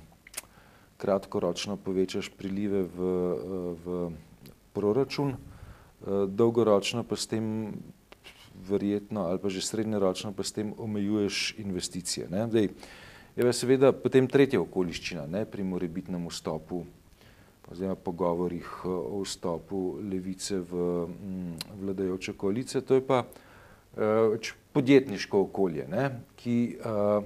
kratkoročno 0.97 1.77
povečaš 1.77 2.29
prilive 2.35 2.83
v, 2.83 3.11
v 3.85 3.99
proračun, 4.75 5.35
uh, 5.35 6.25
dolgoročno 6.27 7.03
pa 7.07 7.15
s 7.15 7.31
tem 7.31 7.47
verjetno 8.69 9.27
ali 9.27 9.39
pa 9.39 9.49
že 9.49 9.61
srednjeročno 9.61 10.31
pa 10.31 10.43
s 10.43 10.51
tem 10.51 10.73
omejuješ 10.77 11.55
investicije. 11.57 12.27
Ne. 12.29 12.47
Zdaj, 12.47 12.69
je 13.35 13.43
pa 13.43 13.53
seveda 13.53 13.91
potem 13.93 14.27
tretja 14.27 14.61
okoliščina 14.61 15.27
ne, 15.29 15.45
pri 15.45 15.63
morebitnem 15.63 16.27
vstopu 16.27 16.85
oziroma 17.71 17.95
pogovorih 17.95 18.67
eh, 18.85 18.87
o 18.87 19.21
vstopu 19.23 19.99
levice 20.01 20.59
v 20.59 21.07
mm, 21.07 21.55
vladajoče 21.81 22.33
koalice, 22.33 22.81
to 22.81 22.95
je 22.95 23.03
pa 23.07 23.23
uh, 23.23 24.53
podjetniško 24.71 25.41
okolje, 25.49 25.87
ne, 25.91 26.09
ki 26.35 26.77
uh, 26.79 27.23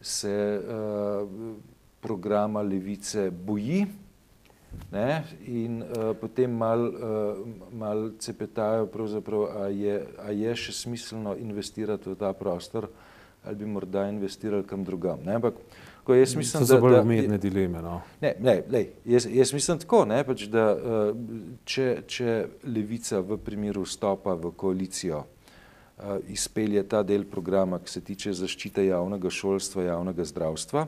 se 0.00 0.60
uh, 0.60 1.28
programa 2.00 2.62
levice 2.62 3.30
boji 3.30 3.86
ne, 4.92 5.24
in 5.46 5.82
uh, 5.82 6.12
potem 6.20 6.50
mal, 6.50 6.84
uh, 6.88 7.40
mal 7.72 8.10
cepetajo, 8.18 8.88
a 9.50 9.66
je, 9.68 9.96
a 10.18 10.30
je 10.30 10.54
še 10.56 10.72
smiselno 10.72 11.36
investirati 11.36 12.10
v 12.10 12.16
ta 12.16 12.32
prostor 12.32 12.88
ali 13.44 13.56
bi 13.60 13.66
morda 13.68 14.06
investirali 14.08 14.64
kam 14.64 14.84
drugam. 14.84 15.20
Ne, 15.20 15.34
ampak, 15.36 15.54
uh, 15.54 15.94
Ko 16.04 16.14
jaz 16.14 16.36
mislim, 16.36 16.60
to 16.60 16.66
so 16.66 16.80
bolj 16.80 16.98
umetne 17.00 17.38
dileme. 17.38 17.80
No. 17.82 18.00
Ne, 18.20 18.34
ne, 18.40 18.58
lej, 18.70 18.90
jaz, 19.08 19.26
jaz 19.30 19.52
mislim 19.56 19.78
tako, 19.80 20.02
ne, 20.04 20.18
pač, 20.24 20.44
da 20.52 20.64
uh, 20.76 21.22
če, 21.64 21.86
če 22.06 22.34
levica 22.68 23.22
v 23.24 23.38
primeru 23.40 23.86
vstopa 23.88 24.34
v 24.36 24.50
koalicijo 24.60 25.22
uh, 25.24 26.18
izpelje 26.28 26.82
ta 26.92 27.00
del 27.02 27.24
programa, 27.24 27.80
ki 27.80 27.94
se 27.94 28.04
tiče 28.04 28.34
zaščite 28.36 28.84
javnega 28.84 29.32
šolstva, 29.32 29.86
javnega 29.88 30.28
zdravstva, 30.28 30.84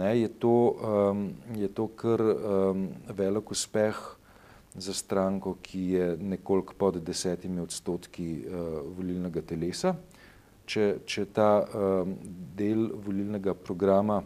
ne, 0.00 0.14
je, 0.20 0.28
to, 0.28 0.54
um, 0.80 1.28
je 1.56 1.68
to 1.68 1.86
kar 1.96 2.22
um, 2.24 2.88
velik 3.16 3.50
uspeh 3.52 4.00
za 4.74 4.94
stranko, 4.94 5.56
ki 5.62 5.80
je 5.92 6.16
nekoliko 6.16 6.74
pod 6.78 7.00
desetimi 7.04 7.60
odstotki 7.60 8.28
uh, 8.46 8.80
volilnega 8.96 9.42
telesa. 9.42 9.94
Če, 10.70 11.00
če 11.04 11.24
ta 11.34 11.50
um, 11.64 12.14
del 12.56 12.86
volilnega 12.94 13.54
programa 13.58 14.20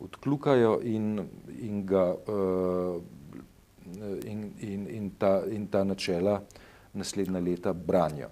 odklukajo 0.00 0.78
in, 0.88 1.20
in, 1.60 1.82
ga, 1.86 2.06
uh, 2.14 2.96
in, 4.24 4.48
in, 4.60 4.86
in, 4.88 5.10
ta, 5.20 5.42
in 5.52 5.68
ta 5.68 5.84
načela 5.84 6.40
naslednja 6.94 7.40
leta 7.40 7.72
branijo. 7.72 8.30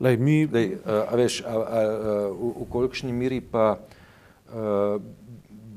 Lej, 0.00 0.16
mi... 0.16 0.44
Lej, 0.46 0.76
uh, 0.78 1.02
a 1.10 1.18
veš, 1.18 1.42
a, 1.42 1.50
a, 1.50 1.82
a, 1.82 2.14
v, 2.30 2.54
v 2.62 2.70
kolikšni 2.70 3.12
miri 3.12 3.40
pa 3.42 3.74
uh, 3.74 5.02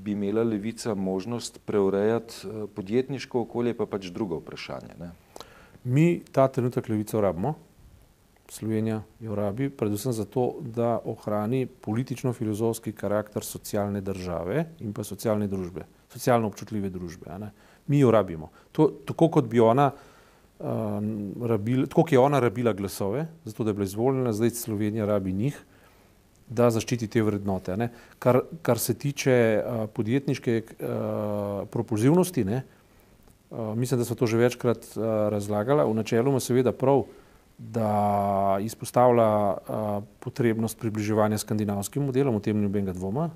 bi 0.07 0.15
imela 0.15 0.43
levica 0.43 0.95
možnost 0.95 1.59
preurejati 1.65 2.47
uh, 2.47 2.69
podjetniško 2.75 3.41
okolje, 3.43 3.73
pa 3.75 3.85
pač 3.85 4.07
drugo 4.15 4.39
vprašanje. 4.39 4.95
Ne? 4.99 5.11
Mi 5.83 6.21
ta 6.31 6.47
trenutek 6.47 6.87
levico 6.89 7.21
rabimo. 7.21 7.57
Slovenija 8.49 9.01
jo 9.19 9.35
rabi, 9.35 9.67
predvsem 9.69 10.13
zato, 10.15 10.61
da 10.61 11.01
ohrani 11.05 11.65
politično-filozofski 11.67 12.93
karakter 12.95 13.43
socialne 13.43 13.99
države 14.01 14.69
in 14.79 14.93
pa 14.95 15.03
socialne 15.03 15.49
družbe, 15.51 15.83
socialno 16.13 16.47
občutljive 16.47 16.89
družbe. 16.89 17.35
Mi 17.91 17.99
jo 17.99 18.11
rabimo. 18.11 18.47
To, 18.71 18.87
tako 19.05 19.27
kot 19.35 19.49
bi 19.51 19.59
ona, 19.59 19.89
uh, 19.91 20.67
rabila, 21.43 21.89
tako 21.91 22.05
kot 22.07 22.15
je 22.15 22.23
ona 22.23 22.39
rabila 22.39 22.71
glasove, 22.73 23.27
zato 23.43 23.67
da 23.67 23.75
je 23.75 23.81
bila 23.81 23.91
izvoljena, 23.91 24.33
zdaj 24.33 24.55
Slovenija 24.63 25.05
rabi 25.05 25.33
njih, 25.33 25.59
da 26.49 26.69
zaščiti 26.71 27.09
te 27.11 27.21
vrednote. 27.23 27.75
Kar, 28.19 28.41
kar 28.61 28.79
se 28.79 28.93
tiče 28.93 29.35
uh, 29.59 29.85
podjetniške 29.93 30.57
uh, 30.63 31.67
propulzivnosti, 31.71 32.45
ne, 32.47 32.61
uh, 33.49 33.73
mislim, 33.75 33.99
da 33.99 34.05
smo 34.05 34.15
to 34.15 34.27
že 34.27 34.37
večkrat 34.37 34.91
uh, 34.95 35.03
razlagali, 35.33 35.83
v 35.83 35.95
načelu 35.95 36.31
ima 36.31 36.39
seveda 36.39 36.71
prav, 36.71 37.03
da 37.57 38.59
izpostavlja 38.61 39.29
uh, 39.49 40.03
potrebnost 40.19 40.77
približevanja 40.79 41.39
skandinavskim 41.41 42.05
modelom, 42.05 42.35
o 42.37 42.39
tem 42.39 42.57
ni 42.57 42.67
nobenega 42.67 42.93
dvoma. 42.93 43.31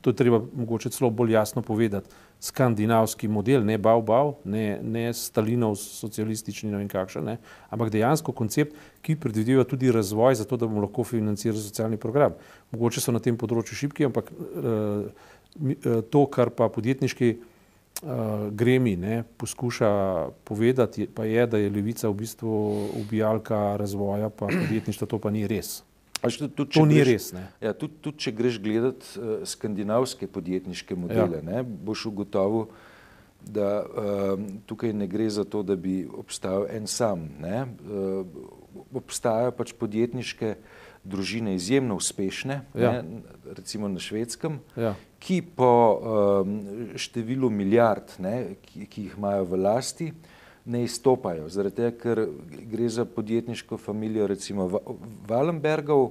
To 0.00 0.10
je 0.10 0.16
treba 0.18 0.40
mogoče 0.54 0.90
celo 0.90 1.10
bolj 1.10 1.32
jasno 1.32 1.62
povedati. 1.62 2.10
Skandinavski 2.40 3.28
model, 3.28 3.64
ne 3.64 3.78
bav 3.78 4.02
bav, 4.02 4.32
ne, 4.44 4.78
ne 4.82 5.12
Stalinov 5.14 5.76
socialistični, 5.78 6.70
ne 6.70 6.80
vem 6.80 6.88
kakšen, 6.90 7.24
ne, 7.24 7.36
ampak 7.70 7.92
dejansko 7.94 8.34
koncept, 8.36 8.74
ki 9.06 9.16
predvideva 9.16 9.64
tudi 9.64 9.92
razvoj 9.94 10.34
za 10.42 10.44
to, 10.44 10.58
da 10.58 10.66
bomo 10.66 10.82
lahko 10.84 11.04
financirali 11.06 11.62
socialni 11.62 11.96
program. 12.02 12.34
Mogoče 12.74 13.00
so 13.00 13.14
na 13.14 13.22
tem 13.22 13.38
področju 13.38 13.78
šipki, 13.78 14.10
ampak 14.10 14.30
uh, 14.34 15.06
to, 16.10 16.26
kar 16.34 16.50
pa 16.50 16.68
podjetniški 16.68 17.32
uh, 17.36 18.48
gremi 18.52 18.96
ne, 19.00 19.22
poskuša 19.38 19.90
povedati, 20.44 21.06
pa 21.06 21.24
je, 21.30 21.46
da 21.46 21.62
je 21.62 21.72
levica 21.72 22.10
v 22.10 22.24
bistvu 22.26 22.56
ubijalka 23.04 23.76
razvoja, 23.80 24.34
pa 24.34 24.50
podjetništva, 24.50 25.08
to 25.14 25.22
pa 25.22 25.30
ni 25.30 25.46
res. 25.46 25.78
Tudi, 26.26 26.48
tudi, 26.54 26.74
to 26.74 26.84
ni 26.86 26.98
greš, 26.98 27.08
res. 27.08 27.28
Ja, 27.62 27.72
tudi, 27.72 27.98
tudi 28.02 28.24
če 28.26 28.32
greš 28.36 28.58
gledati 28.62 29.12
uh, 29.20 29.32
skandinavske 29.46 30.28
podjetniške 30.30 30.98
modele, 30.98 31.40
ja. 31.42 31.46
ne, 31.46 31.62
boš 31.62 32.06
ugotovil, 32.10 32.68
da 33.46 33.70
uh, 33.84 34.46
tukaj 34.66 34.94
ne 34.96 35.06
gre 35.10 35.28
za 35.30 35.44
to, 35.46 35.62
da 35.62 35.76
bi 35.78 36.00
obstajal 36.06 36.66
en 36.72 36.90
sam. 36.90 37.28
Ne, 37.42 37.64
uh, 37.86 38.26
obstajajo 38.96 39.54
pač 39.56 39.72
podjetniške 39.78 40.56
družine 41.06 41.54
izjemno 41.54 41.96
uspešne, 42.00 42.62
ja. 42.74 42.96
ne, 42.98 43.22
recimo 43.56 43.88
na 43.88 44.02
švedskem, 44.02 44.58
ja 44.76 44.96
ki 45.26 45.40
po 45.56 45.70
um, 45.98 46.56
številu 46.98 47.50
milijard, 47.50 48.12
ne, 48.22 48.56
ki, 48.62 48.86
ki 48.86 49.08
jih 49.08 49.16
imajo 49.18 49.46
v 49.50 49.58
lasti, 49.58 50.08
ne 50.66 50.82
izstopajo. 50.84 51.48
Zaradi 51.48 51.76
tega, 51.76 51.90
ker 51.98 52.26
gre 52.70 52.88
za 52.88 53.04
podjetniško 53.04 53.78
familijo, 53.78 54.26
recimo 54.26 54.80
Valenbergov, 55.28 56.10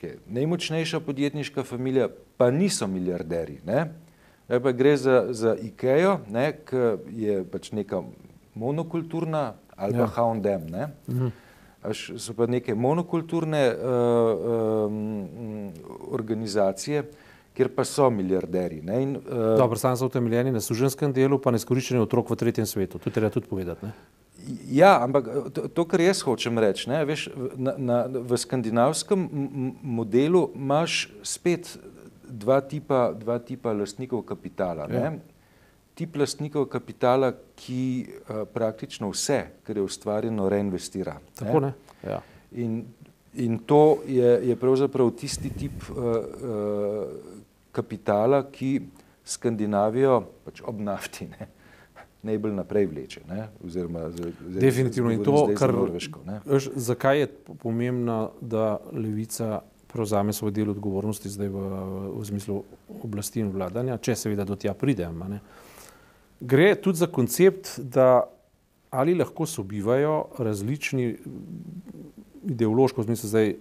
ki 0.00 0.06
je 0.06 0.18
najmočnejša 0.26 1.00
podjetniška 1.00 1.62
familija, 1.64 2.08
pa 2.36 2.50
niso 2.50 2.86
milijarderi. 2.86 3.58
Ne. 3.66 3.90
Pa 4.48 4.72
gre 4.72 4.96
za, 4.96 5.26
za 5.30 5.56
IKEA, 5.62 6.18
ki 6.64 6.84
je 7.12 7.42
pač 7.44 7.72
neka 7.72 8.02
monokulturna 8.54 9.52
ali 9.76 9.92
pa 9.92 9.98
ja. 9.98 10.06
H&M. 10.06 10.66
Ne. 10.70 10.88
Mhm. 11.08 11.28
So 12.18 12.34
pa 12.34 12.46
neke 12.46 12.74
monokulturne 12.74 13.70
uh, 13.70 14.86
um, 14.86 15.70
organizacije, 16.10 17.04
kjer 17.58 17.72
pa 17.74 17.84
so 17.84 18.06
milijarderji. 18.10 18.80
Uh, 18.80 19.58
Dobro, 19.58 19.78
sam 19.78 19.96
so 19.96 20.06
utemeljeni 20.06 20.52
na 20.54 20.60
suženskem 20.62 21.12
delu, 21.12 21.40
pa 21.42 21.50
na 21.50 21.58
izkoriščanju 21.58 22.04
otrok 22.06 22.30
v 22.30 22.36
tretjem 22.38 22.66
svetu. 22.66 23.00
To 23.02 23.10
treba 23.10 23.32
tudi 23.34 23.50
povedati. 23.50 23.86
Ne? 23.86 23.92
Ja, 24.70 24.92
ampak 25.02 25.26
to, 25.52 25.66
to, 25.66 25.84
kar 25.90 26.00
jaz 26.00 26.22
hočem 26.22 26.60
reči, 26.62 26.86
ne, 26.88 27.00
veš, 27.04 27.26
na, 27.58 27.74
na, 27.76 27.96
v 28.06 28.38
skandinavskem 28.38 29.26
modelu 29.82 30.44
imaš 30.54 31.08
spet 31.26 31.72
dva 32.22 32.60
tipa, 32.62 33.08
dva 33.18 33.40
tipa 33.42 33.74
lastnikov 33.74 34.22
kapitala. 34.28 34.86
Ja. 34.92 35.10
Tip 35.98 36.14
lastnikov 36.16 36.68
kapitala, 36.70 37.32
ki 37.58 37.82
uh, 38.06 38.44
praktično 38.54 39.10
vse, 39.10 39.40
kar 39.66 39.76
je 39.76 39.82
ustvarjeno, 39.82 40.46
reinvestira. 40.48 41.18
Tako 41.42 41.64
ne? 41.66 41.72
ne? 41.74 42.12
Ja. 42.12 42.22
In, 42.62 42.84
in 43.34 43.58
to 43.66 43.98
je, 44.06 44.36
je 44.48 44.56
pravzaprav 44.56 45.10
tisti 45.18 45.50
tip 45.50 45.90
uh, 45.90 45.98
uh, 45.98 47.36
kapitala, 47.78 48.42
ki 48.52 48.72
Skandinavijo 49.28 50.22
pač 50.46 50.62
ob 50.64 50.80
nafti 50.80 51.28
ne, 51.28 51.48
najbolj 52.26 52.54
naprej 52.56 52.86
vleče. 52.90 53.24
Ne, 53.28 53.48
oziroma, 53.64 54.08
z, 54.10 54.32
z, 54.40 54.60
Definitivno 54.60 55.12
in 55.14 55.24
to, 55.24 55.42
kar 55.58 55.74
Norveško. 55.74 56.22
Veš, 56.46 56.70
zakaj 56.88 57.20
je 57.20 57.28
pomembno, 57.62 58.20
da 58.40 58.78
levica 58.92 59.60
prevzame 59.88 60.32
svoj 60.36 60.52
del 60.52 60.72
odgovornosti 60.74 61.30
zdaj 61.32 61.48
v, 61.52 61.68
v 62.16 62.24
smislu 62.28 62.58
oblasti 63.02 63.40
in 63.44 63.52
vladanja, 63.52 63.96
če 64.00 64.16
seveda 64.16 64.44
do 64.48 64.56
tja 64.56 64.74
pridemo. 64.76 65.28
Gre 66.40 66.72
tudi 66.80 67.00
za 67.00 67.08
koncept, 67.12 67.78
da 67.78 68.26
ali 68.90 69.14
lahko 69.16 69.46
sobivajo 69.46 70.18
različni 70.40 71.08
ideološko, 72.48 73.02
v 73.02 73.10
smislu 73.10 73.32
zdaj 73.32 73.56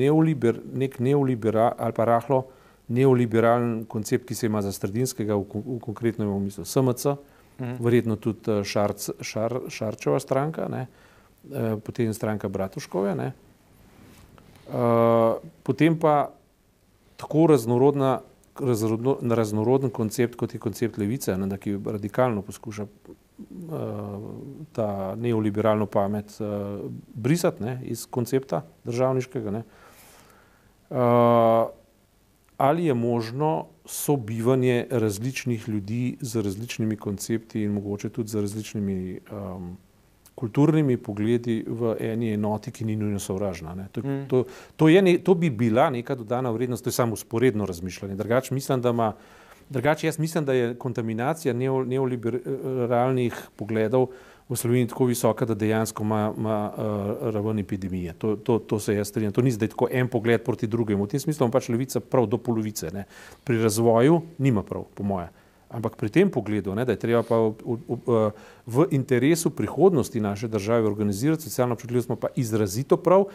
neoliber, 0.00 0.60
nek 0.76 0.98
neoliberal 1.00 1.72
ali 1.78 1.96
pa 1.96 2.04
rahlo 2.08 2.44
neoliberalen 2.90 3.84
koncept, 3.88 4.26
ki 4.28 4.34
se 4.34 4.46
ima 4.46 4.62
za 4.62 4.72
sredinskega, 4.72 5.36
v, 5.38 5.62
v 5.64 5.78
konkretnem 5.82 6.28
v 6.28 6.40
mislu 6.48 6.64
SMC, 6.64 7.14
mhm. 7.60 7.76
verjetno 7.80 8.16
tudi 8.16 8.50
eh, 8.50 8.64
Šarc, 8.64 9.10
Šar, 9.20 9.60
Šarčeva 9.68 10.20
stranka, 10.20 10.68
ne, 10.68 10.86
eh, 11.50 11.76
potem 11.84 12.14
stranka 12.14 12.48
Bratuškove, 12.48 13.14
ne. 13.14 13.32
Uh, 14.70 15.42
potem 15.66 15.96
pa 15.98 16.30
tako 17.18 17.48
raznorodna, 17.50 18.20
raznorodno, 18.54 19.16
raznoroden 19.34 19.90
koncept, 19.90 20.36
kot 20.38 20.54
je 20.54 20.60
koncept 20.62 20.98
levice, 20.98 21.34
ne, 21.38 21.48
da 21.50 21.58
ki 21.58 21.74
radikalno 21.84 22.44
poskuša 22.46 22.86
ta 24.72 25.16
neoliberalno 25.18 25.86
pamet 25.90 26.36
brisati 27.14 27.64
ne, 27.64 27.80
iz 27.82 28.06
koncepta 28.06 28.62
državniškega. 28.84 29.50
Ne. 29.50 29.62
Ali 32.60 32.84
je 32.84 32.94
možno 32.94 33.66
sobivanje 33.84 34.86
različnih 34.90 35.68
ljudi 35.68 36.16
z 36.20 36.42
različnimi 36.42 36.96
koncepti 36.96 37.62
in 37.62 37.72
mogoče 37.72 38.08
tudi 38.08 38.28
z 38.28 38.40
različnimi 38.40 39.20
um, 39.32 39.76
kulturnimi 40.34 40.96
pogledi 40.96 41.64
v 41.68 41.94
eni 42.00 42.34
enoti, 42.34 42.70
ki 42.70 42.84
ni 42.84 42.96
nujno 42.96 43.18
sovražna. 43.18 43.74
To, 43.92 44.00
mm. 44.04 44.26
to, 44.28 44.44
to, 44.76 44.88
ne, 44.88 45.18
to 45.24 45.34
bi 45.34 45.50
bila 45.50 45.90
neka 45.90 46.14
dodana 46.14 46.50
vrednost, 46.50 46.84
to 46.84 46.92
je 46.92 46.96
samo 47.00 47.16
usporedno 47.16 47.66
razmišljanje. 47.66 48.14
Drugače 48.14 48.54
mislim, 48.54 48.80
da 48.80 48.90
ima 48.90 49.12
Drugače, 49.70 50.06
jaz 50.06 50.18
mislim, 50.18 50.44
da 50.44 50.52
je 50.52 50.74
kontaminacija 50.74 51.54
neoliberalnih 51.54 53.34
pogledov 53.56 54.06
v 54.50 54.56
Sloveniji 54.56 54.90
tako 54.90 55.04
visoka, 55.06 55.46
da 55.46 55.54
dejansko 55.54 56.02
ima, 56.02 56.32
ima 56.36 56.72
uh, 56.74 57.30
raven 57.30 57.58
epidemije. 57.58 58.12
To, 58.18 58.36
to, 58.36 58.58
to 58.58 58.80
se 58.80 58.94
jaz 58.94 59.08
strinjam. 59.08 59.32
To 59.32 59.42
ni 59.42 59.52
zdaj 59.54 59.68
tako 59.68 59.88
en 59.92 60.08
pogled 60.08 60.42
proti 60.42 60.66
drugemu. 60.66 61.04
V 61.04 61.14
tem 61.14 61.22
smislu 61.22 61.46
ima 61.46 61.54
pač 61.54 61.68
levica 61.70 62.00
prav 62.00 62.26
do 62.26 62.38
polovice. 62.38 62.90
Ne. 62.90 63.04
Pri 63.44 63.62
razvoju 63.62 64.20
nima 64.38 64.66
prav, 64.66 64.88
po 64.94 65.06
moje. 65.06 65.28
Ampak 65.70 65.94
pri 65.96 66.10
tem 66.10 66.30
pogledu, 66.34 66.74
ne, 66.74 66.82
da 66.84 66.96
je 66.96 66.98
treba 66.98 67.22
pa 67.22 67.38
v, 67.38 67.54
v, 67.62 67.98
v, 68.06 68.18
v 68.66 68.86
interesu 68.90 69.54
prihodnosti 69.54 70.20
naše 70.20 70.50
države 70.50 70.90
organizirati 70.90 71.46
socialno 71.46 71.78
občutljivost, 71.78 72.10
smo 72.10 72.16
pa 72.18 72.32
izrazito 72.34 72.98
prav. 72.98 73.28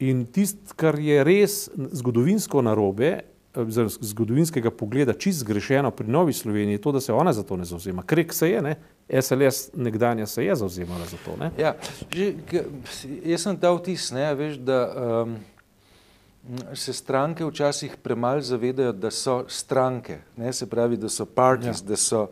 In 0.00 0.24
tisto, 0.24 0.72
kar 0.80 0.96
je 0.98 1.20
res 1.24 1.68
zgodovinsko 1.76 2.64
narobe, 2.64 3.20
zgodovinskega 4.00 4.70
pogleda 4.70 5.12
čist 5.12 5.38
zgrešeno 5.38 5.90
pri 5.90 6.08
Novi 6.08 6.32
Sloveniji, 6.32 6.78
to, 6.78 6.92
da 6.92 7.00
se 7.00 7.12
ona 7.12 7.32
za 7.32 7.42
to 7.42 7.56
ne 7.56 7.64
zauzema. 7.64 8.02
Krek 8.02 8.34
se 8.34 8.50
je, 8.50 8.62
ne? 8.62 8.76
SLS 9.20 9.70
nekdanja 9.74 10.26
se 10.26 10.44
je 10.44 10.54
zauzemala 10.56 11.04
za 11.06 11.16
to. 11.24 11.36
Ne? 11.40 11.50
Ja, 11.58 11.74
že, 12.10 12.32
jaz 13.24 13.42
sem 13.42 13.56
ta 13.56 13.70
vtis, 13.76 14.10
ne, 14.12 14.26
veš, 14.34 14.56
da 14.64 14.78
um, 14.88 15.36
se 16.74 16.92
stranke 16.92 17.44
včasih 17.44 17.96
premalj 18.02 18.40
zavedajo, 18.40 18.92
da 18.92 19.10
so 19.10 19.44
stranke, 19.48 20.18
ne, 20.36 20.52
se 20.52 20.66
pravi, 20.70 20.96
da 20.96 21.08
so 21.08 21.26
parties, 21.26 21.82
ja. 21.82 21.88
da 21.88 21.96
so 21.96 22.26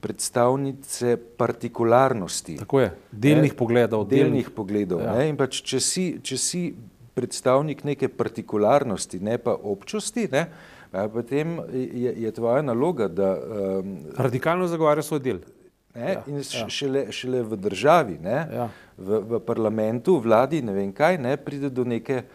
predstavnice 0.00 1.16
partikularnosti. 1.36 2.56
Tako 2.56 2.80
je, 2.80 2.90
delnih 3.12 3.52
ne, 3.52 3.56
pogledov. 3.56 4.04
Delnih, 4.08 4.24
delnih 4.24 4.50
pogledov. 4.50 5.00
Ja. 5.00 5.16
Ne, 5.18 5.28
in 5.30 5.36
pač, 5.36 5.62
če 5.62 5.80
si, 5.80 6.04
če 6.22 6.38
si 6.38 6.62
predstavnik 7.16 7.84
neke 7.84 8.08
partikularnosti, 8.12 9.20
ne 9.24 9.38
pa 9.40 9.54
občosti, 9.56 10.28
ne, 10.32 10.46
potem 11.12 11.56
je, 11.72 12.12
je 12.22 12.32
tvoja 12.36 12.62
naloga, 12.62 13.08
da 13.08 13.30
um, 13.36 13.96
radikalno 14.16 14.68
zagovarja 14.68 15.02
svoj 15.02 15.22
del. 15.24 15.38
Ne, 15.94 16.12
ja, 16.12 16.22
in 16.28 16.42
ja. 16.42 16.66
Šele, 16.68 17.06
šele 17.16 17.40
v 17.42 17.56
državi, 17.56 18.18
ne, 18.20 18.36
ja. 18.52 18.68
v, 19.00 19.22
v 19.32 19.40
parlamentu, 19.48 20.18
vladi, 20.20 20.60
ne 20.62 20.76
vem 20.76 20.92
kaj, 20.92 21.16
ne, 21.24 21.38
pride 21.40 21.72
do 21.72 21.88
neke 21.88 22.26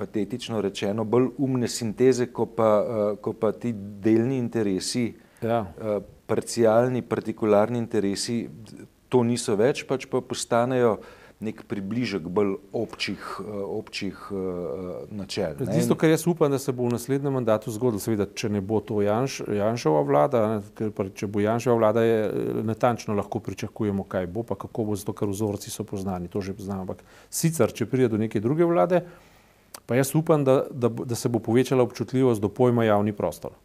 patetično 0.00 0.60
rečeno 0.64 1.04
bolj 1.04 1.28
umne 1.38 1.68
sinteze, 1.68 2.30
ko 2.32 2.48
pa, 2.56 2.72
uh, 2.80 3.06
ko 3.20 3.36
pa 3.36 3.52
ti 3.52 3.74
delni 3.76 4.40
interesi, 4.40 5.10
ja. 5.44 5.60
uh, 5.60 6.00
parcialni, 6.26 7.04
partikularni 7.04 7.76
interesi, 7.84 8.46
to 9.12 9.20
niso 9.28 9.60
več, 9.60 9.84
pač 9.84 10.08
pa 10.08 10.24
postanejo 10.24 10.96
uh, 10.96 11.18
nek 11.42 11.62
približek 11.68 12.22
bolj 12.22 12.54
občih, 12.72 13.40
eh, 13.40 13.50
občih 13.50 14.18
uh, 14.30 14.38
načel. 15.10 15.56
Ne? 15.60 15.74
Tisto, 15.74 15.96
kar 15.98 16.10
jaz 16.10 16.26
upam, 16.26 16.50
da 16.50 16.58
se 16.58 16.72
bo 16.72 16.86
v 16.86 16.94
naslednjem 16.94 17.34
mandatu 17.34 17.72
zgodilo, 17.74 18.00
seveda, 18.00 18.28
če 18.34 18.48
ne 18.48 18.60
bo 18.60 18.78
to 18.80 19.00
Janš, 19.02 19.40
Janšova 19.50 20.02
vlada, 20.06 20.42
ne, 20.54 20.60
ker 20.78 20.92
pa, 20.94 21.08
če 21.10 21.26
bo 21.26 21.42
Janšova 21.42 21.76
vlada, 21.80 22.04
je 22.06 22.20
eh, 22.28 22.62
natančno 22.66 23.16
lahko 23.18 23.42
pričakujemo, 23.42 24.06
kaj 24.08 24.30
bo, 24.30 24.46
pa 24.46 24.54
kako 24.54 24.86
bo, 24.92 24.96
zato 24.98 25.16
ker 25.18 25.32
vzorci 25.32 25.74
so 25.74 25.84
poznani, 25.88 26.30
to 26.30 26.40
že 26.40 26.54
poznamo. 26.54 26.86
Ampak 26.86 27.02
sicer, 27.30 27.74
če 27.74 27.90
pride 27.90 28.12
do 28.14 28.22
neke 28.22 28.40
druge 28.40 28.68
vlade, 28.68 29.02
pa 29.86 29.98
jaz 29.98 30.14
upam, 30.14 30.46
da, 30.46 30.62
da, 30.70 30.88
da 30.88 31.18
se 31.18 31.28
bo 31.28 31.42
povečala 31.42 31.82
občutljivost 31.82 32.40
do 32.40 32.48
pojma 32.48 32.86
javni 32.86 33.12
prostor. 33.12 33.58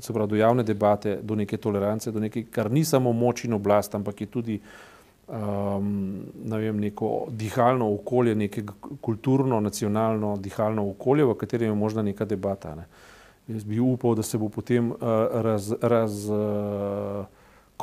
Se 0.00 0.12
pravi, 0.12 0.28
do 0.28 0.36
javne 0.36 0.62
debate, 0.62 1.18
do 1.22 1.34
neke 1.34 1.56
tolerance, 1.56 2.12
do 2.12 2.20
nekaj, 2.20 2.44
kar 2.52 2.70
ni 2.70 2.84
samo 2.84 3.12
moč 3.16 3.46
in 3.48 3.56
oblast, 3.56 3.94
ampak 3.96 4.20
je 4.20 4.26
tudi 4.26 4.58
um, 5.28 6.26
ne 6.44 6.58
vem, 6.58 6.80
neko 6.80 7.26
dihalno 7.30 7.94
okolje, 7.94 8.34
neko 8.34 8.96
kulturno, 9.00 9.60
nacionalno 9.60 10.36
dihalno 10.36 10.88
okolje, 10.90 11.24
v 11.24 11.34
katerem 11.34 11.68
je 11.68 11.74
možna 11.74 12.02
neka 12.02 12.24
debata. 12.24 12.74
Ne. 12.74 12.86
Jaz 13.48 13.64
bi 13.64 13.80
upal, 13.80 14.14
da 14.14 14.22
se 14.22 14.38
bo 14.38 14.48
potem 14.48 14.90
uh, 14.90 14.98
raz, 15.32 15.72
raz 15.80 16.28
uh, 16.30 17.26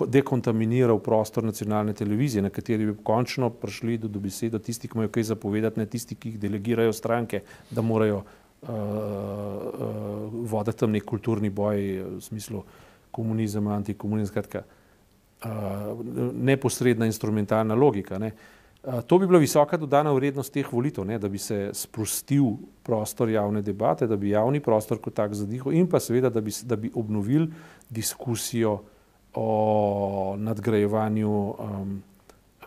dekontaminiral 0.08 1.00
prostor 1.00 1.44
nacionalne 1.44 1.94
televizije, 1.94 2.42
na 2.42 2.50
kateri 2.50 2.86
bi 2.86 2.98
končno 3.04 3.50
prišli 3.50 3.98
do, 3.98 4.08
do 4.08 4.20
besede 4.20 4.60
tisti, 4.60 4.88
ki 4.88 4.96
imajo 4.96 5.10
kaj 5.10 5.24
zapovedati, 5.34 5.80
ne 5.80 5.86
tisti, 5.86 6.16
ki 6.16 6.30
jih 6.30 6.40
delegirajo 6.40 6.94
stranke, 6.94 7.42
da 7.72 7.82
morajo 7.82 8.22
uh, 8.24 8.70
uh, 8.70 8.76
voditi 10.52 10.78
tam 10.80 10.96
nek 10.96 11.06
kulturni 11.06 11.50
boj 11.50 11.82
v 12.18 12.22
smislu 12.22 12.64
komunizem, 13.12 13.68
antikomunizem, 13.68 14.32
skratka 14.32 14.64
neposredna 16.34 17.06
instrumentalna 17.06 17.76
logika. 17.76 18.18
Ne. 18.20 18.32
To 19.08 19.18
bi 19.20 19.28
bila 19.28 19.40
visoka 19.40 19.78
dodana 19.78 20.12
vrednost 20.16 20.54
teh 20.54 20.68
volitev, 20.72 21.04
ne, 21.06 21.18
da 21.20 21.28
bi 21.30 21.38
se 21.38 21.70
sprostil 21.74 22.54
prostor 22.84 23.30
javne 23.30 23.62
debate, 23.62 24.08
da 24.08 24.16
bi 24.16 24.30
javni 24.30 24.60
prostor 24.64 25.02
kot 25.04 25.14
tak 25.14 25.34
zadihal 25.36 25.76
in 25.76 25.88
pa 25.88 26.00
seveda, 26.00 26.30
da 26.30 26.42
bi, 26.42 26.52
da 26.64 26.76
bi 26.76 26.92
obnovili 26.96 27.50
diskusijo 27.90 28.78
o 29.36 30.36
nadgrajevanju, 30.40 31.30
um, 31.30 32.02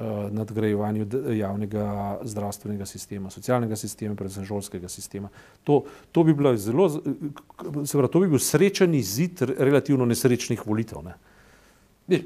uh, 0.01 0.07
nadgrajevanju 0.31 1.07
javnega 1.33 2.19
zdravstvenega 2.23 2.87
sistema, 2.87 3.31
socialnega 3.31 3.77
sistema, 3.77 4.15
predvsem 4.15 4.45
šolskega 4.45 4.89
sistema. 4.89 5.29
To, 5.65 5.83
to 6.13 6.25
bi 6.25 6.35
bilo 6.35 6.57
zelo, 6.57 6.91
se 6.91 7.99
pravi, 7.99 8.13
to 8.13 8.21
bi 8.21 8.29
bil 8.29 8.39
srečen 8.39 8.95
izid 8.95 9.43
relativno 9.59 10.05
nesrečnih 10.05 10.67
volitev. 10.67 11.03
Ne. 11.09 11.17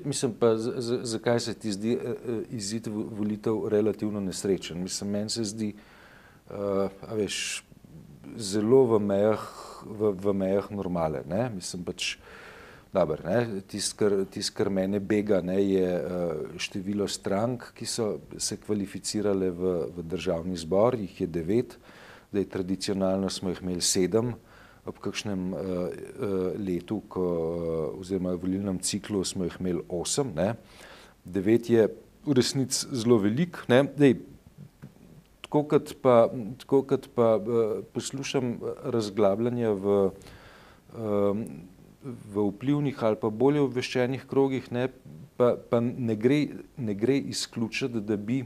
Mislim 0.04 0.34
pa, 0.34 0.56
zakaj 1.02 1.40
se 1.40 1.54
ti 1.54 1.72
zdi 1.72 1.92
eh, 1.92 2.14
izid 2.50 2.86
volitev 2.90 3.68
relativno 3.68 4.20
nesrečen? 4.20 4.82
Mislim, 4.82 5.10
meni 5.10 5.30
se 5.30 5.44
zdi, 5.44 5.74
uh, 6.50 6.56
a 7.08 7.14
veš, 7.14 7.64
zelo 8.36 8.84
v 8.84 9.00
mejah, 9.00 9.44
v, 9.84 10.10
v 10.10 10.34
mejah 10.34 10.70
normale. 10.70 11.22
Ne? 11.28 11.48
Mislim 11.54 11.84
pač, 11.84 12.16
dober, 12.92 13.22
ne? 13.24 13.60
Tist, 13.68 13.96
kar, 14.56 14.70
mene 14.72 15.00
bega, 15.00 15.40
ne, 15.44 15.58
je 15.62 15.92
uh, 16.00 16.56
število 16.60 17.08
strank, 17.08 17.70
ki 17.76 17.86
so 17.86 18.08
se 18.38 18.58
kvalificirale 18.62 19.50
v, 19.50 19.76
v 19.96 20.06
državni 20.06 20.56
zbor, 20.58 20.96
jih 21.00 21.20
je 21.20 21.30
devet, 21.30 21.78
da 22.32 22.42
je 22.42 22.50
tradicionalno 22.50 23.30
smo 23.30 23.52
jih 23.52 23.62
imeli 23.62 23.84
sedem, 23.84 24.34
ob 24.86 24.98
kakšnem 25.02 25.52
uh, 25.52 25.58
uh, 25.58 26.54
letu, 26.58 27.00
ko, 27.10 27.24
uh, 27.26 28.00
oziroma 28.00 28.36
volilnem 28.38 28.78
ciklu, 28.78 29.24
smo 29.24 29.46
jih 29.48 29.58
imeli 29.60 29.82
osem, 29.88 30.32
ne. 30.36 30.54
devet 31.24 31.70
je 31.70 31.88
v 32.26 32.34
resnici 32.38 32.86
zelo 32.94 33.18
velik. 33.22 33.58
Ne. 33.70 33.82
Dej, 33.98 34.18
tako 35.46 35.64
kot 35.70 35.94
pa, 36.02 36.28
tako 36.62 36.82
kot 36.86 37.08
pa 37.14 37.34
uh, 37.38 37.80
poslušam 37.94 38.56
razglabljanja 38.84 39.72
v, 39.74 39.96
uh, 40.94 41.42
v 42.04 42.46
vplivnih 42.52 43.02
ali 43.02 43.18
pa 43.22 43.30
bolje 43.30 43.62
obveščenih 43.66 44.26
krogih, 44.30 44.70
ne, 44.74 44.88
pa, 45.36 45.54
pa 45.56 45.82
ne, 45.82 46.14
gre, 46.14 46.40
ne 46.78 46.94
gre 46.94 47.18
izključiti, 47.18 48.02
da 48.02 48.16
bi 48.16 48.44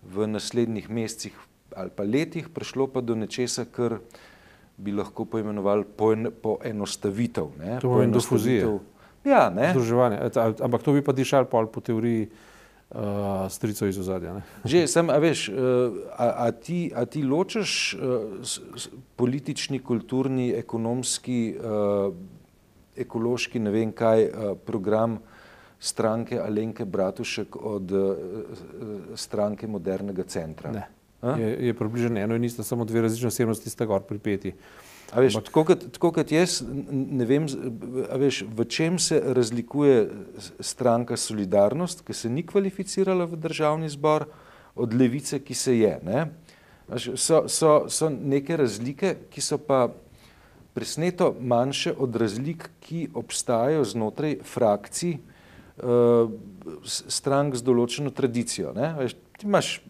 v 0.00 0.26
naslednjih 0.26 0.90
mesecih 0.90 1.36
ali 1.76 1.90
pa 1.94 2.02
letih 2.02 2.48
prišlo 2.50 2.88
pa 2.90 3.00
do 3.00 3.14
nečesa, 3.14 3.64
kar 3.64 4.00
bi 4.80 4.92
lahko 4.92 5.24
poimenovali 5.24 5.84
poenostavitev. 6.42 7.44
Po 7.44 7.80
to 7.80 8.00
je 8.00 8.04
endofuzija. 8.08 8.70
Ja, 9.24 9.50
ne. 9.50 9.70
Združevanje. 9.74 10.20
Ampak 10.64 10.82
to 10.82 10.96
bi 10.96 11.04
pa 11.04 11.12
dišal 11.12 11.44
pol 11.44 11.68
po 11.68 11.82
teoriji 11.84 12.30
uh, 12.30 13.44
strico 13.52 13.86
iz 13.86 13.98
ozadja. 14.00 14.38
Že 14.64 14.86
sem, 14.88 15.12
a 15.12 15.18
veš, 15.20 15.48
uh, 15.52 15.98
a, 16.16 16.46
a, 16.46 16.50
ti, 16.56 16.88
a 16.88 17.04
ti 17.04 17.20
ločeš 17.20 17.70
uh, 17.94 18.40
s, 18.40 18.56
s, 18.56 18.88
politični, 19.20 19.82
kulturni, 19.84 20.50
ekonomski, 20.56 21.40
uh, 21.60 22.08
ekološki, 22.96 23.60
ne 23.60 23.74
vem 23.74 23.92
kaj, 23.92 24.24
uh, 24.24 24.54
program 24.56 25.20
stranke 25.80 26.40
Alenke 26.40 26.84
Bratušek 26.84 27.56
od 27.56 27.92
uh, 27.92 28.08
stranke 29.16 29.68
modernega 29.68 30.24
centra? 30.24 30.72
Ne 30.72 30.99
je, 31.22 31.66
je 31.66 31.74
približno 31.74 32.20
eno 32.20 32.36
in 32.36 32.44
isto, 32.44 32.64
samo 32.64 32.84
dve 32.84 33.02
različne 33.06 33.28
osebnosti 33.28 33.70
sta 33.70 33.86
gor 33.86 34.02
pripeti. 34.08 34.54
A 35.10 35.20
veš, 35.20 35.40
tako, 35.44 35.64
kot, 35.66 35.88
tako 35.92 36.12
kot 36.14 36.32
jaz 36.32 36.60
ne 36.90 37.26
vem, 37.26 37.48
veš, 38.18 38.44
v 38.46 38.66
čem 38.70 38.98
se 38.98 39.18
razlikuje 39.26 40.04
stranka 40.60 41.16
Solidarnost, 41.16 42.04
ki 42.06 42.14
se 42.14 42.30
ni 42.30 42.46
kvalificirala 42.46 43.26
v 43.26 43.40
državni 43.40 43.90
zbor, 43.90 44.28
od 44.74 44.94
levice, 44.94 45.40
ki 45.42 45.54
se 45.54 45.78
je. 45.78 45.98
Ne? 46.06 46.26
So, 47.14 47.48
so, 47.48 47.72
so 47.88 48.10
neke 48.10 48.56
razlike, 48.56 49.16
ki 49.30 49.42
so 49.42 49.58
pa 49.58 49.88
presneto 50.74 51.34
manjše 51.40 51.92
od 51.98 52.16
razlik, 52.16 52.68
ki 52.80 53.08
obstajajo 53.14 53.84
znotraj 53.84 54.38
frakcij 54.46 55.16
uh, 55.18 56.30
strank 56.86 57.58
z 57.58 57.66
določeno 57.66 58.14
tradicijo. 58.14 58.72
Veš, 58.74 59.16
ti 59.38 59.50
imaš 59.50 59.80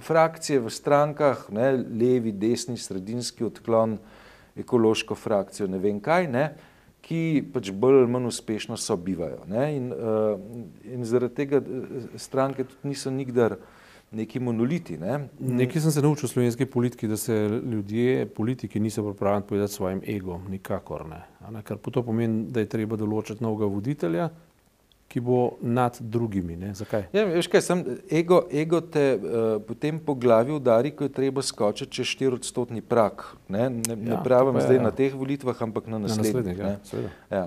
frakcije 0.00 0.60
v 0.60 0.70
strankah, 0.70 1.46
ne, 1.50 1.72
levi, 1.76 2.32
desni, 2.32 2.78
sredinski 2.78 3.44
odklon, 3.44 3.98
ekološko 4.56 5.14
frakcijo, 5.14 5.68
ne 5.68 5.78
vem 5.78 6.00
kaj, 6.00 6.28
ne, 6.32 6.46
ki 7.06 7.44
pač 7.54 7.70
bolj 7.70 8.00
ali 8.00 8.10
manj 8.10 8.30
uspešno 8.32 8.76
sobivajo. 8.80 9.44
Ne, 9.50 9.66
in, 9.76 9.90
uh, 9.92 10.38
in 10.90 11.04
zaradi 11.06 11.42
tega 11.42 11.60
stranke 12.18 12.64
tudi 12.64 12.94
niso 12.94 13.12
nikdar 13.14 13.56
neki 14.16 14.40
monoliti. 14.40 14.96
Ne? 14.98 15.28
Nekaj 15.38 15.82
sem 15.82 15.90
se 15.90 16.02
naučil 16.02 16.28
v 16.28 16.32
slovenski 16.32 16.66
politiki, 16.66 17.08
da 17.08 17.16
se 17.16 17.34
ljudje, 17.72 18.26
politiki 18.26 18.80
niso 18.80 19.04
pripravljeni 19.04 19.46
povedati 19.48 19.72
svojim 19.72 20.02
egom, 20.08 20.50
nikakor 20.50 21.06
ne. 21.06 21.22
ne? 21.50 21.62
Kar 21.62 21.78
to 21.78 22.02
pomeni, 22.02 22.46
da 22.50 22.62
je 22.62 22.70
treba 22.70 22.96
določiti 22.96 23.44
novega 23.44 23.68
voditelja, 23.70 24.30
ki 25.16 25.20
bo 25.20 25.56
nad 25.62 25.96
drugimi. 26.00 26.56
Ne? 26.56 26.74
Zakaj? 26.74 27.06
Ja, 27.12 27.22
veš 27.24 27.46
kaj, 27.48 27.62
sem, 27.64 27.82
ego, 28.12 28.42
ego 28.52 28.82
te 28.84 29.04
uh, 29.16 29.44
potem 29.64 29.96
po 29.96 30.12
glavi 30.12 30.52
udari, 30.52 30.90
ko 30.92 31.08
je 31.08 31.12
treba 31.16 31.40
skočiti 31.40 31.88
čez 31.96 32.10
4 32.20 32.36
odstotni 32.36 32.82
prak. 32.84 33.24
Ne, 33.48 33.70
ne, 33.70 33.96
ja, 33.96 33.96
ne 33.96 34.18
pravim 34.20 34.60
zdaj 34.60 34.76
ja. 34.76 34.82
na 34.84 34.92
teh 34.92 35.16
volitvah, 35.16 35.62
ampak 35.64 35.88
na 35.88 36.02
naslednjih. 36.04 36.60
Na 36.60 36.74
naslednjih 36.76 37.16
ja, 37.32 37.38
ja. 37.38 37.46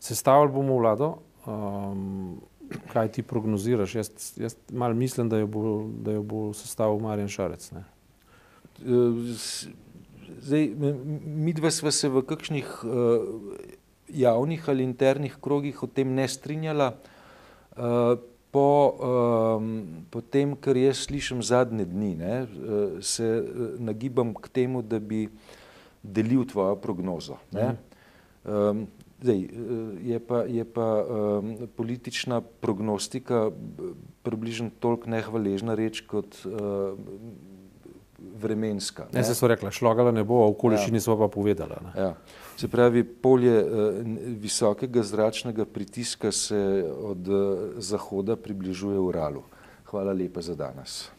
Sestavili 0.00 0.54
bomo 0.56 0.80
vlado. 0.80 1.10
Um, 1.44 2.40
kaj 2.96 3.12
ti 3.12 3.22
prognoziraš? 3.22 4.00
Jaz, 4.00 4.32
jaz 4.40 4.56
malo 4.72 4.96
mislim, 4.96 5.28
da 5.28 5.44
jo 5.44 5.52
bo, 5.52 5.76
da 6.00 6.16
jo 6.16 6.24
bo 6.24 6.46
sestavil 6.56 6.96
Marjan 7.04 7.28
Šarec. 7.28 7.74
Ne? 7.76 7.84
Zdaj, 10.40 10.70
mi 11.28 11.52
dva 11.52 11.68
sva 11.68 11.92
se 11.92 12.08
v 12.08 12.24
kakšnih 12.24 12.78
uh, 12.88 13.82
javnih 14.08 14.68
ali 14.68 14.84
internih 14.84 15.36
krogih 15.40 15.82
o 15.82 15.86
tem 15.86 16.14
ne 16.14 16.28
strinjala. 16.28 16.94
Uh, 17.76 18.18
po, 18.54 18.94
um, 19.58 20.04
po 20.10 20.20
tem, 20.22 20.54
kar 20.54 20.78
jaz 20.78 21.08
slišim 21.08 21.42
zadnje 21.42 21.88
dni, 21.90 22.12
ne, 22.20 22.34
uh, 22.44 23.00
se 23.02 23.26
uh, 23.26 23.80
nagibam 23.82 24.30
k 24.34 24.48
temu, 24.48 24.82
da 24.82 25.00
bi 25.02 25.26
delil 26.02 26.44
tvojo 26.46 26.76
prognozo. 26.76 27.40
Ne. 27.52 27.72
Um, 28.44 28.86
Zdaj, 29.24 29.40
eh, 29.40 29.48
je 30.02 30.18
pa, 30.20 30.42
je 30.44 30.64
pa 30.64 31.00
um, 31.00 31.56
politična 31.76 32.40
prognostika 32.40 33.50
približno 34.22 34.70
toliko 34.80 35.08
nehvaležna 35.10 35.74
reč 35.74 36.02
kot 36.04 36.36
uh, 36.44 36.98
vremenska. 38.42 39.06
Ne, 39.12 39.22
ne 39.22 39.24
se 39.24 39.34
so 39.34 39.48
rekla, 39.48 39.70
šlogala 39.70 40.12
ne 40.12 40.24
bo, 40.24 40.42
a 40.44 40.50
okoliščini 40.52 41.00
ja. 41.00 41.06
so 41.06 41.16
pa 41.16 41.30
povedala. 41.32 41.80
Ne. 41.86 41.94
Ja. 41.96 42.10
Se 42.56 42.68
pravi, 42.68 43.04
polje 43.04 43.64
uh, 43.64 43.70
visokega 44.40 45.02
zračnega 45.02 45.64
pritiska 45.64 46.32
se 46.32 46.90
od 47.02 47.28
uh, 47.28 47.58
zahoda 47.76 48.36
približuje 48.36 48.98
Uralu. 48.98 49.42
Hvala 49.90 50.12
lepa 50.12 50.40
za 50.40 50.54
danes. 50.54 51.10